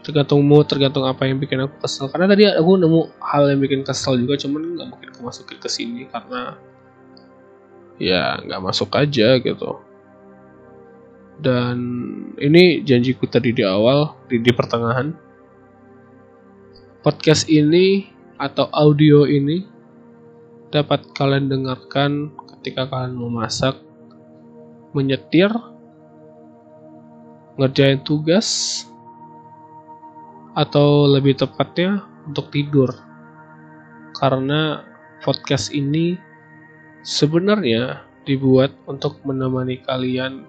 Tergantung 0.04 0.44
mood 0.44 0.68
tergantung 0.68 1.08
apa 1.08 1.24
yang 1.24 1.40
bikin 1.40 1.64
aku 1.64 1.82
kesel. 1.82 2.12
Karena 2.12 2.30
tadi 2.30 2.46
aku 2.46 2.76
nemu 2.76 3.00
hal 3.18 3.50
yang 3.50 3.60
bikin 3.64 3.82
kesel 3.82 4.20
juga 4.20 4.36
cuman 4.36 4.76
nggak 4.76 4.88
mungkin 4.92 5.08
aku 5.10 5.20
masukin 5.24 5.58
ke 5.58 5.66
sini 5.72 6.06
karena 6.12 6.60
ya 7.96 8.38
nggak 8.44 8.62
masuk 8.62 8.92
aja 8.94 9.40
gitu. 9.40 9.80
Dan 11.40 11.76
ini 12.38 12.86
janjiku 12.86 13.26
tadi 13.26 13.50
di 13.50 13.66
awal 13.66 14.14
di, 14.30 14.38
di 14.38 14.52
pertengahan 14.54 15.23
podcast 17.04 17.52
ini 17.52 18.08
atau 18.40 18.72
audio 18.72 19.28
ini 19.28 19.60
dapat 20.72 21.04
kalian 21.12 21.52
dengarkan 21.52 22.32
ketika 22.48 22.88
kalian 22.88 23.20
memasak 23.20 23.76
menyetir 24.96 25.52
ngerjain 27.60 28.00
tugas 28.08 28.80
atau 30.56 31.04
lebih 31.04 31.36
tepatnya 31.36 32.08
untuk 32.24 32.48
tidur. 32.48 32.88
Karena 34.16 34.80
podcast 35.20 35.76
ini 35.76 36.16
sebenarnya 37.04 38.00
dibuat 38.24 38.72
untuk 38.88 39.20
menemani 39.28 39.76
kalian 39.84 40.48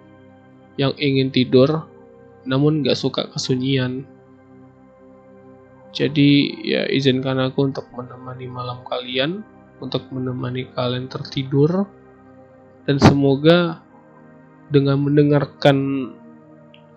yang 0.80 0.96
ingin 0.96 1.36
tidur 1.36 1.84
namun 2.48 2.80
gak 2.80 2.96
suka 2.96 3.28
kesunyian. 3.28 4.08
Jadi 5.96 6.60
ya 6.68 6.84
izinkan 6.92 7.40
aku 7.40 7.72
untuk 7.72 7.88
menemani 7.96 8.52
malam 8.52 8.84
kalian, 8.84 9.42
untuk 9.80 10.12
menemani 10.12 10.68
kalian 10.76 11.08
tertidur, 11.08 11.88
dan 12.84 13.00
semoga 13.00 13.80
dengan 14.68 15.00
mendengarkan 15.00 16.12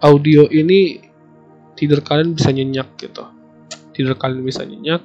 audio 0.03 0.51
ini 0.51 0.99
tidur 1.79 2.03
kalian 2.03 2.35
bisa 2.35 2.51
nyenyak 2.51 2.91
gitu. 2.99 3.23
Tidur 3.95 4.19
kalian 4.19 4.43
bisa 4.43 4.67
nyenyak 4.67 5.03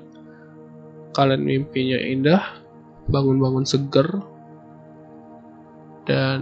kalian 1.14 1.46
mimpinya 1.46 2.02
indah 2.02 2.42
bangun-bangun 3.08 3.64
seger. 3.64 4.10
Dan 6.04 6.42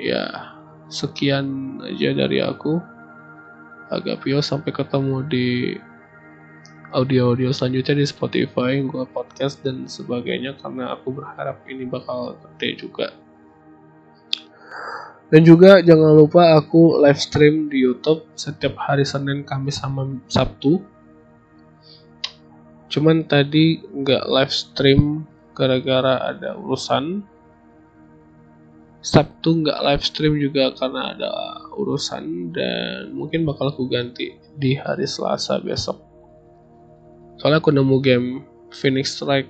ya 0.00 0.56
sekian 0.90 1.78
aja 1.84 2.10
dari 2.16 2.42
aku. 2.42 2.80
Agak 3.92 4.24
pio 4.24 4.40
sampai 4.40 4.72
ketemu 4.74 5.16
di 5.28 5.46
audio-audio 6.90 7.54
selanjutnya 7.54 8.02
di 8.02 8.06
Spotify, 8.06 8.82
Google 8.82 9.06
Podcast 9.06 9.62
dan 9.62 9.86
sebagainya 9.86 10.58
karena 10.58 10.90
aku 10.94 11.14
berharap 11.14 11.62
ini 11.70 11.86
bakal 11.86 12.34
gede 12.34 12.86
juga. 12.86 13.14
Dan 15.30 15.46
juga 15.46 15.78
jangan 15.78 16.18
lupa 16.18 16.58
aku 16.58 16.98
live 16.98 17.22
stream 17.22 17.70
di 17.70 17.86
YouTube 17.86 18.26
setiap 18.34 18.74
hari 18.74 19.06
Senin, 19.06 19.46
Kamis, 19.46 19.78
sama 19.78 20.02
Sabtu. 20.26 20.82
Cuman 22.90 23.22
tadi 23.30 23.78
nggak 23.78 24.26
live 24.26 24.50
stream 24.50 25.22
gara-gara 25.54 26.34
ada 26.34 26.58
urusan. 26.58 27.22
Sabtu 28.98 29.62
nggak 29.62 29.78
live 29.86 30.04
stream 30.04 30.34
juga 30.42 30.74
karena 30.74 31.14
ada 31.14 31.30
urusan 31.78 32.50
dan 32.50 33.14
mungkin 33.14 33.46
bakal 33.46 33.70
aku 33.70 33.86
ganti 33.86 34.34
di 34.58 34.74
hari 34.74 35.06
Selasa 35.06 35.62
besok. 35.62 36.09
Soalnya 37.40 37.64
aku 37.64 37.72
nemu 37.72 37.96
game 38.04 38.26
Phoenix 38.70 39.16
Strike 39.16 39.48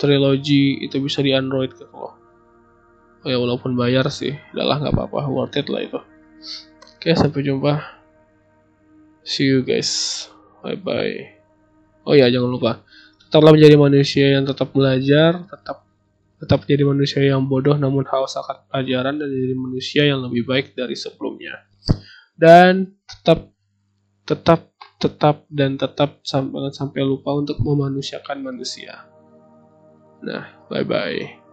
Trilogy 0.00 0.80
itu 0.80 0.96
bisa 0.98 1.20
di 1.20 1.36
Android 1.36 1.70
gitu 1.76 1.92
loh. 1.92 2.16
Oh 3.22 3.28
ya 3.28 3.36
walaupun 3.36 3.76
bayar 3.76 4.08
sih. 4.08 4.32
Udahlah 4.56 4.80
nggak 4.80 4.94
apa-apa. 4.96 5.28
Worth 5.28 5.60
it 5.60 5.68
lah 5.68 5.84
itu. 5.84 6.00
Oke 6.96 7.12
sampai 7.12 7.44
jumpa. 7.44 7.84
See 9.22 9.44
you 9.44 9.60
guys. 9.60 10.24
Bye 10.64 10.80
bye 10.80 11.38
oh 12.08 12.16
ya 12.16 12.32
jangan 12.32 12.48
lupa. 12.48 12.72
Tetaplah 13.28 13.52
menjadi 13.52 13.76
manusia 13.76 14.26
yang 14.32 14.48
tetap 14.48 14.72
belajar 14.72 15.44
tetap 15.44 15.84
tetap 16.40 16.58
menjadi 16.64 16.84
manusia 16.88 17.20
yang 17.20 17.44
bodoh 17.44 17.76
namun 17.76 18.08
haus 18.08 18.40
akan 18.40 18.64
pelajaran 18.72 19.20
dan 19.20 19.28
menjadi 19.28 19.54
manusia 19.60 20.02
yang 20.08 20.24
lebih 20.24 20.48
baik 20.48 20.72
dari 20.72 20.96
sebelumnya. 20.96 21.68
Dan 22.32 22.96
tetap 23.04 23.52
tetap 24.24 24.72
tetap 24.98 25.46
dan 25.48 25.78
tetap 25.78 26.20
sampai 26.26 26.74
sampai 26.74 27.06
lupa 27.06 27.32
untuk 27.38 27.62
memanusiakan 27.62 28.42
manusia. 28.42 29.06
Nah 30.22 30.50
bye 30.66 30.82
bye 30.82 31.47